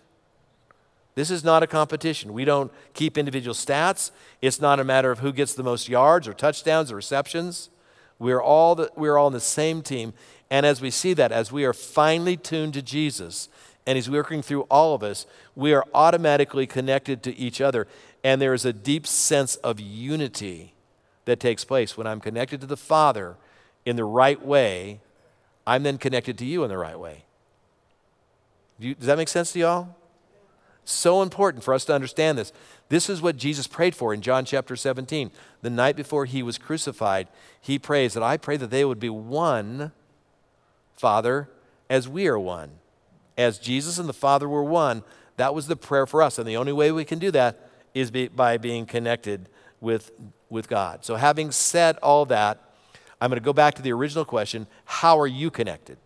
This 1.13 1.29
is 1.29 1.43
not 1.43 1.61
a 1.61 1.67
competition. 1.67 2.33
We 2.33 2.45
don't 2.45 2.71
keep 2.93 3.17
individual 3.17 3.53
stats. 3.53 4.11
It's 4.41 4.59
not 4.59 4.79
a 4.79 4.83
matter 4.83 5.11
of 5.11 5.19
who 5.19 5.31
gets 5.31 5.53
the 5.53 5.63
most 5.63 5.87
yards 5.87 6.27
or 6.27 6.33
touchdowns 6.33 6.91
or 6.91 6.95
receptions. 6.95 7.69
We're 8.17 8.41
all, 8.41 8.73
the, 8.73 8.91
we're 8.95 9.17
all 9.17 9.27
on 9.27 9.33
the 9.33 9.39
same 9.39 9.83
team. 9.83 10.13
And 10.49 10.65
as 10.65 10.81
we 10.81 10.89
see 10.89 11.13
that, 11.13 11.31
as 11.31 11.51
we 11.51 11.65
are 11.65 11.73
finely 11.73 12.37
tuned 12.37 12.73
to 12.73 12.81
Jesus 12.81 13.49
and 13.87 13.95
He's 13.95 14.09
working 14.09 14.41
through 14.43 14.63
all 14.63 14.93
of 14.93 15.01
us, 15.01 15.25
we 15.55 15.73
are 15.73 15.85
automatically 15.93 16.67
connected 16.67 17.23
to 17.23 17.35
each 17.35 17.61
other. 17.61 17.87
And 18.23 18.41
there 18.41 18.53
is 18.53 18.65
a 18.65 18.73
deep 18.73 19.07
sense 19.07 19.55
of 19.57 19.79
unity 19.79 20.73
that 21.23 21.39
takes 21.39 21.63
place. 21.63 21.97
When 21.97 22.05
I'm 22.05 22.19
connected 22.19 22.59
to 22.61 22.67
the 22.67 22.77
Father 22.77 23.37
in 23.85 23.95
the 23.95 24.03
right 24.03 24.45
way, 24.45 24.99
I'm 25.65 25.83
then 25.83 25.97
connected 25.97 26.37
to 26.39 26.45
you 26.45 26.63
in 26.63 26.69
the 26.69 26.77
right 26.77 26.99
way. 26.99 27.23
Do 28.79 28.89
you, 28.89 28.95
does 28.95 29.07
that 29.07 29.17
make 29.17 29.29
sense 29.29 29.53
to 29.53 29.59
y'all? 29.59 29.95
So 30.83 31.21
important 31.21 31.63
for 31.63 31.73
us 31.73 31.85
to 31.85 31.93
understand 31.93 32.37
this. 32.37 32.53
This 32.89 33.09
is 33.09 33.21
what 33.21 33.35
Jesus 33.35 33.67
prayed 33.67 33.95
for 33.95 34.13
in 34.13 34.21
John 34.21 34.45
chapter 34.45 34.75
17. 34.75 35.31
The 35.61 35.69
night 35.69 35.95
before 35.95 36.25
he 36.25 36.43
was 36.43 36.57
crucified, 36.57 37.27
he 37.59 37.79
prays 37.79 38.13
that 38.13 38.23
I 38.23 38.37
pray 38.37 38.57
that 38.57 38.69
they 38.69 38.85
would 38.85 38.99
be 38.99 39.09
one, 39.09 39.91
Father, 40.95 41.49
as 41.89 42.07
we 42.07 42.27
are 42.27 42.39
one. 42.39 42.71
As 43.37 43.59
Jesus 43.59 43.99
and 43.99 44.09
the 44.09 44.13
Father 44.13 44.49
were 44.49 44.63
one, 44.63 45.03
that 45.37 45.53
was 45.53 45.67
the 45.67 45.75
prayer 45.75 46.07
for 46.07 46.21
us. 46.21 46.39
And 46.39 46.47
the 46.47 46.57
only 46.57 46.73
way 46.73 46.91
we 46.91 47.05
can 47.05 47.19
do 47.19 47.31
that 47.31 47.69
is 47.93 48.11
be, 48.11 48.27
by 48.27 48.57
being 48.57 48.85
connected 48.85 49.49
with, 49.79 50.11
with 50.49 50.67
God. 50.67 51.05
So, 51.05 51.15
having 51.15 51.51
said 51.51 51.97
all 51.97 52.25
that, 52.25 52.71
I'm 53.21 53.29
going 53.29 53.39
to 53.39 53.45
go 53.45 53.53
back 53.53 53.75
to 53.75 53.81
the 53.81 53.93
original 53.93 54.25
question 54.25 54.67
How 54.85 55.19
are 55.19 55.27
you 55.27 55.49
connected? 55.51 55.97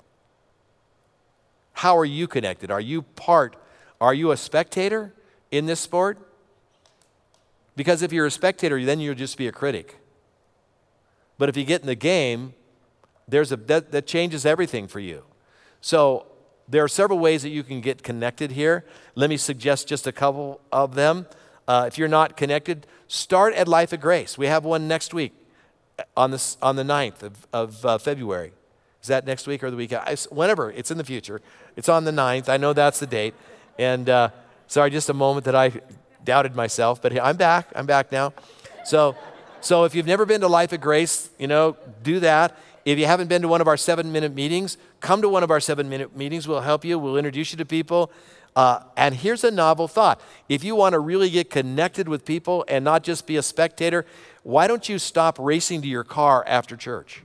How 1.74 1.98
are 1.98 2.06
you 2.06 2.28
connected? 2.28 2.70
Are 2.70 2.82
you 2.82 3.02
part, 3.02 3.56
are 4.00 4.13
you 4.13 4.32
a 4.32 4.38
spectator 4.38 5.13
in 5.50 5.65
this 5.65 5.80
sport? 5.80 6.20
Because 7.76 8.02
if 8.02 8.12
you're 8.12 8.26
a 8.26 8.32
spectator, 8.32 8.84
then 8.84 9.00
you'll 9.00 9.15
just 9.15 9.38
be 9.38 9.48
a 9.48 9.52
critic. 9.52 9.98
But 11.38 11.50
if 11.50 11.58
you 11.58 11.63
get 11.63 11.82
in 11.82 11.88
the 11.88 11.96
game, 11.96 12.54
there's 13.28 13.52
a, 13.52 13.56
that, 13.56 13.91
that 13.91 14.06
changes 14.06 14.46
everything 14.46 14.88
for 14.88 15.00
you. 15.00 15.24
So 15.80 16.28
there 16.72 16.84
are 16.84 16.88
several 16.88 17.20
ways 17.20 17.44
that 17.44 17.50
you 17.50 17.64
can 17.64 17.82
get 17.82 18.02
connected 18.02 18.52
here. 18.52 18.86
Let 19.16 19.30
me 19.30 19.38
suggest 19.38 19.88
just 19.88 20.08
a 20.08 20.12
couple 20.12 20.62
of 20.72 20.96
them. 20.96 21.28
Uh, 21.68 21.86
if 21.88 21.98
you're 21.98 22.08
not 22.08 22.38
connected, 22.38 22.88
start 23.08 23.54
at 23.54 23.68
Life 23.68 23.94
of 23.94 24.00
Grace. 24.00 24.38
We 24.38 24.48
have 24.48 24.64
one 24.64 24.88
next 24.88 25.14
week 25.14 25.34
on, 26.16 26.32
this, 26.32 26.58
on 26.62 26.78
the 26.78 26.84
9th 26.84 27.24
of, 27.24 27.48
of 27.52 27.86
uh, 27.86 27.98
February. 27.98 28.54
Is 29.02 29.08
that 29.10 29.26
next 29.26 29.48
week 29.48 29.64
or 29.64 29.70
the 29.70 29.78
week? 29.78 29.92
I, 29.92 30.16
whenever, 30.30 30.72
it's 30.72 30.92
in 30.92 30.98
the 30.98 31.04
future. 31.04 31.42
It's 31.76 31.90
on 31.90 32.06
the 32.06 32.12
9th. 32.12 32.48
I 32.48 32.58
know 32.58 32.72
that's 32.72 33.00
the 33.00 33.08
date. 33.08 33.34
And 33.78 34.10
uh, 34.10 34.30
sorry, 34.68 34.92
just 34.92 35.10
a 35.10 35.14
moment 35.14 35.46
that 35.46 35.56
I 35.56 35.74
doubted 36.24 36.56
myself, 36.56 37.02
but 37.02 37.20
I'm 37.20 37.36
back. 37.36 37.68
I'm 37.76 37.86
back 37.86 38.12
now. 38.12 38.34
So 38.86 39.16
So 39.62 39.84
if 39.84 39.94
you've 39.94 40.08
never 40.08 40.26
been 40.26 40.42
to 40.42 40.48
Life 40.48 40.74
of 40.74 40.82
Grace, 40.82 41.30
you 41.38 41.48
know, 41.48 41.78
do 42.02 42.20
that. 42.22 42.58
If 42.84 42.98
you 42.98 43.06
haven't 43.06 43.28
been 43.28 43.41
to 43.44 43.48
one 43.48 43.62
of 43.62 43.67
our 43.67 43.78
seven 43.78 44.12
minute 44.12 44.34
meetings, 44.34 44.78
come 45.00 45.22
to 45.22 45.30
one 45.30 45.44
of 45.44 45.52
our 45.52 45.60
seven 45.60 45.89
minute 45.89 46.15
meetings. 46.15 46.48
We'll 46.48 46.62
help 46.62 46.84
you, 46.84 46.98
we'll 46.98 47.17
introduce 47.17 47.52
you 47.52 47.58
to 47.58 47.65
people. 47.65 48.12
Uh, 48.56 48.82
and 48.98 49.15
here's 49.15 49.44
a 49.44 49.52
novel 49.52 49.88
thought 49.88 50.22
if 50.50 50.63
you 50.63 50.76
want 50.76 50.94
to 50.94 51.00
really 51.00 51.30
get 51.30 51.50
connected 51.50 52.10
with 52.10 52.26
people 52.26 52.65
and 52.67 52.84
not 52.84 53.04
just 53.04 53.26
be 53.26 53.38
a 53.38 53.44
spectator, 53.44 54.06
why 54.44 54.67
don't 54.67 54.89
you 54.89 55.00
stop 55.00 55.38
racing 55.39 55.82
to 55.82 55.88
your 55.88 56.04
car 56.04 56.44
after 56.48 56.76
church? 56.76 57.24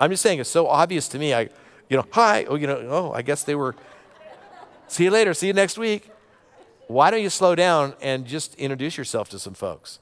I'm 0.00 0.10
just 0.10 0.22
saying, 0.22 0.40
it's 0.40 0.50
so 0.50 0.66
obvious 0.66 1.06
to 1.08 1.18
me. 1.18 1.34
I, 1.34 1.42
you 1.88 1.96
know, 1.96 2.06
hi, 2.10 2.44
oh, 2.44 2.54
you 2.54 2.66
know, 2.66 2.78
oh, 2.88 3.12
I 3.12 3.22
guess 3.22 3.44
they 3.44 3.54
were, 3.54 3.76
see 4.88 5.04
you 5.04 5.10
later, 5.10 5.34
see 5.34 5.48
you 5.48 5.52
next 5.52 5.76
week. 5.76 6.10
Why 6.88 7.10
don't 7.10 7.22
you 7.22 7.30
slow 7.30 7.54
down 7.54 7.94
and 8.00 8.26
just 8.26 8.54
introduce 8.56 8.96
yourself 8.96 9.28
to 9.30 9.38
some 9.38 9.54
folks? 9.54 10.00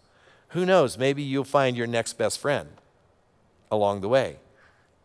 Who 0.51 0.64
knows? 0.64 0.96
Maybe 0.96 1.22
you'll 1.22 1.44
find 1.44 1.77
your 1.77 1.87
next 1.87 2.14
best 2.14 2.38
friend 2.38 2.70
along 3.70 4.00
the 4.00 4.09
way. 4.09 4.38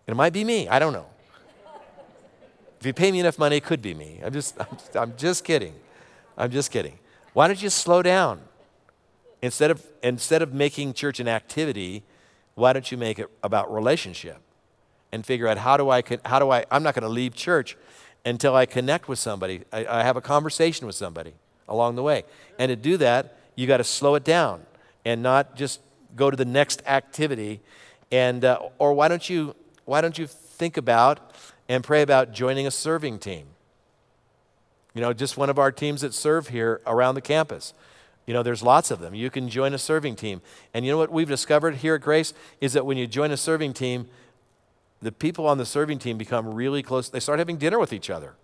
It 0.07 0.15
might 0.15 0.33
be 0.33 0.43
me, 0.43 0.67
I 0.67 0.79
don't 0.79 0.93
know. 0.93 1.07
If 2.79 2.87
you 2.87 2.93
pay 2.93 3.11
me 3.11 3.21
enough 3.21 3.39
money, 3.39 3.57
it 3.57 3.63
could 3.63 3.81
be 3.81 3.93
me. 3.93 4.19
I'm 4.23 4.33
just, 4.33 4.59
I'm, 4.59 4.77
I'm 4.95 5.13
just 5.15 5.45
kidding. 5.45 5.73
I'm 6.37 6.51
just 6.51 6.69
kidding. 6.69 6.99
Why 7.31 7.47
don't 7.47 7.61
you 7.61 7.69
slow 7.69 8.01
down? 8.01 8.41
Instead 9.41 9.71
of, 9.71 9.85
instead 10.01 10.41
of 10.41 10.53
making 10.53 10.93
church 10.93 11.19
an 11.19 11.27
activity, 11.27 12.03
why 12.55 12.73
don't 12.73 12.91
you 12.91 12.97
make 12.97 13.19
it 13.19 13.29
about 13.41 13.73
relationship 13.73 14.37
and 15.11 15.25
figure 15.25 15.47
out 15.47 15.57
how 15.57 15.77
do 15.77 15.89
I, 15.89 16.03
how 16.25 16.39
do 16.39 16.51
I, 16.51 16.65
I'm 16.69 16.83
not 16.83 16.93
going 16.93 17.03
to 17.03 17.09
leave 17.09 17.35
church 17.35 17.77
until 18.25 18.55
I 18.55 18.65
connect 18.65 19.07
with 19.07 19.19
somebody. 19.19 19.63
I, 19.71 19.85
I 19.85 20.03
have 20.03 20.17
a 20.17 20.21
conversation 20.21 20.87
with 20.87 20.95
somebody 20.95 21.33
along 21.67 21.95
the 21.95 22.03
way. 22.03 22.23
And 22.59 22.69
to 22.69 22.75
do 22.75 22.97
that, 22.97 23.37
you 23.55 23.67
got 23.67 23.77
to 23.77 23.83
slow 23.83 24.15
it 24.15 24.23
down 24.23 24.65
and 25.05 25.21
not 25.21 25.55
just 25.55 25.81
go 26.15 26.29
to 26.29 26.37
the 26.37 26.45
next 26.45 26.81
activity. 26.85 27.61
And, 28.13 28.45
uh, 28.45 28.59
or 28.77 28.93
why 28.93 29.07
don't, 29.07 29.27
you, 29.27 29.55
why 29.85 29.99
don't 29.99 30.19
you 30.19 30.27
think 30.27 30.77
about 30.77 31.33
and 31.67 31.83
pray 31.83 32.03
about 32.03 32.31
joining 32.31 32.67
a 32.67 32.71
serving 32.71 33.17
team? 33.17 33.47
You 34.93 35.01
know, 35.01 35.13
just 35.13 35.35
one 35.35 35.49
of 35.49 35.57
our 35.57 35.71
teams 35.71 36.01
that 36.01 36.13
serve 36.13 36.49
here 36.49 36.79
around 36.85 37.15
the 37.15 37.21
campus. 37.21 37.73
You 38.27 38.35
know, 38.35 38.43
there's 38.43 38.61
lots 38.61 38.91
of 38.91 38.99
them. 38.99 39.15
You 39.15 39.31
can 39.31 39.49
join 39.49 39.73
a 39.73 39.79
serving 39.79 40.15
team. 40.15 40.43
And 40.75 40.85
you 40.85 40.91
know 40.91 40.99
what 40.99 41.11
we've 41.11 41.27
discovered 41.27 41.77
here 41.77 41.95
at 41.95 42.01
Grace 42.01 42.35
is 42.61 42.73
that 42.73 42.85
when 42.85 42.97
you 42.97 43.07
join 43.07 43.31
a 43.31 43.37
serving 43.37 43.73
team, 43.73 44.07
the 45.01 45.11
people 45.11 45.47
on 45.47 45.57
the 45.57 45.65
serving 45.65 45.97
team 45.97 46.19
become 46.19 46.53
really 46.53 46.83
close. 46.83 47.09
They 47.09 47.19
start 47.19 47.39
having 47.39 47.57
dinner 47.57 47.79
with 47.79 47.91
each 47.91 48.11
other. 48.11 48.35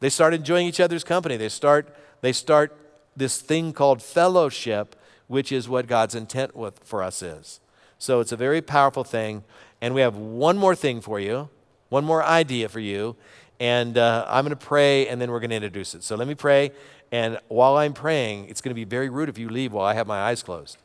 They 0.00 0.10
start 0.10 0.34
enjoying 0.34 0.66
each 0.66 0.78
other's 0.78 1.04
company. 1.04 1.38
They 1.38 1.48
start, 1.48 1.88
they 2.20 2.32
start 2.32 2.76
this 3.16 3.40
thing 3.40 3.72
called 3.72 4.02
fellowship, 4.02 4.94
which 5.26 5.52
is 5.52 5.70
what 5.70 5.86
God's 5.86 6.14
intent 6.14 6.54
with, 6.54 6.80
for 6.84 7.02
us 7.02 7.22
is. 7.22 7.60
So 7.98 8.20
it's 8.20 8.32
a 8.32 8.36
very 8.36 8.60
powerful 8.60 9.04
thing. 9.04 9.44
And 9.80 9.94
we 9.94 10.00
have 10.00 10.16
one 10.16 10.56
more 10.56 10.74
thing 10.74 11.00
for 11.00 11.20
you, 11.20 11.48
one 11.88 12.04
more 12.04 12.22
idea 12.22 12.68
for 12.68 12.80
you. 12.80 13.16
And 13.60 13.96
uh, 13.98 14.26
I'm 14.28 14.44
going 14.44 14.56
to 14.56 14.66
pray, 14.66 15.08
and 15.08 15.20
then 15.20 15.30
we're 15.30 15.40
going 15.40 15.50
to 15.50 15.56
introduce 15.56 15.94
it. 15.94 16.02
So 16.02 16.16
let 16.16 16.26
me 16.26 16.34
pray, 16.34 16.72
and 17.12 17.38
while 17.46 17.76
I'm 17.76 17.92
praying, 17.92 18.48
it's 18.48 18.60
going 18.60 18.70
to 18.70 18.74
be 18.74 18.84
very 18.84 19.08
rude 19.08 19.28
if 19.28 19.38
you 19.38 19.48
leave 19.48 19.72
while 19.72 19.86
I 19.86 19.94
have 19.94 20.08
my 20.08 20.20
eyes 20.20 20.42
closed. 20.42 20.78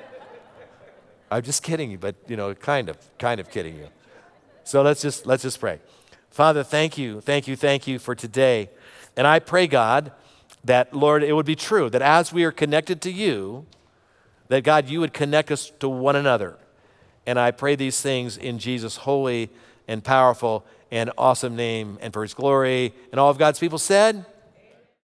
I'm 1.30 1.42
just 1.42 1.62
kidding 1.62 1.90
you, 1.90 1.96
but 1.96 2.14
you 2.28 2.36
know, 2.36 2.54
kind 2.54 2.90
of, 2.90 2.98
kind 3.18 3.40
of 3.40 3.50
kidding 3.50 3.76
you. 3.76 3.88
So 4.64 4.82
let's 4.82 5.00
just 5.00 5.26
let's 5.26 5.42
just 5.42 5.58
pray. 5.58 5.80
Father, 6.30 6.62
thank 6.62 6.98
you, 6.98 7.20
thank 7.20 7.48
you, 7.48 7.56
thank 7.56 7.86
you 7.86 7.98
for 7.98 8.14
today. 8.14 8.70
And 9.16 9.26
I 9.26 9.38
pray, 9.38 9.66
God, 9.66 10.12
that 10.64 10.94
Lord, 10.94 11.22
it 11.22 11.32
would 11.32 11.46
be 11.46 11.56
true 11.56 11.90
that 11.90 12.02
as 12.02 12.32
we 12.32 12.44
are 12.44 12.52
connected 12.52 13.00
to 13.02 13.10
you, 13.10 13.66
that 14.52 14.64
God, 14.64 14.90
you 14.90 15.00
would 15.00 15.14
connect 15.14 15.50
us 15.50 15.72
to 15.80 15.88
one 15.88 16.14
another. 16.14 16.58
And 17.24 17.38
I 17.38 17.52
pray 17.52 17.74
these 17.74 18.02
things 18.02 18.36
in 18.36 18.58
Jesus' 18.58 18.96
holy 18.96 19.48
and 19.88 20.04
powerful 20.04 20.66
and 20.90 21.10
awesome 21.16 21.56
name 21.56 21.96
and 22.02 22.12
for 22.12 22.20
his 22.20 22.34
glory. 22.34 22.92
And 23.12 23.18
all 23.18 23.30
of 23.30 23.38
God's 23.38 23.58
people 23.58 23.78
said, 23.78 24.26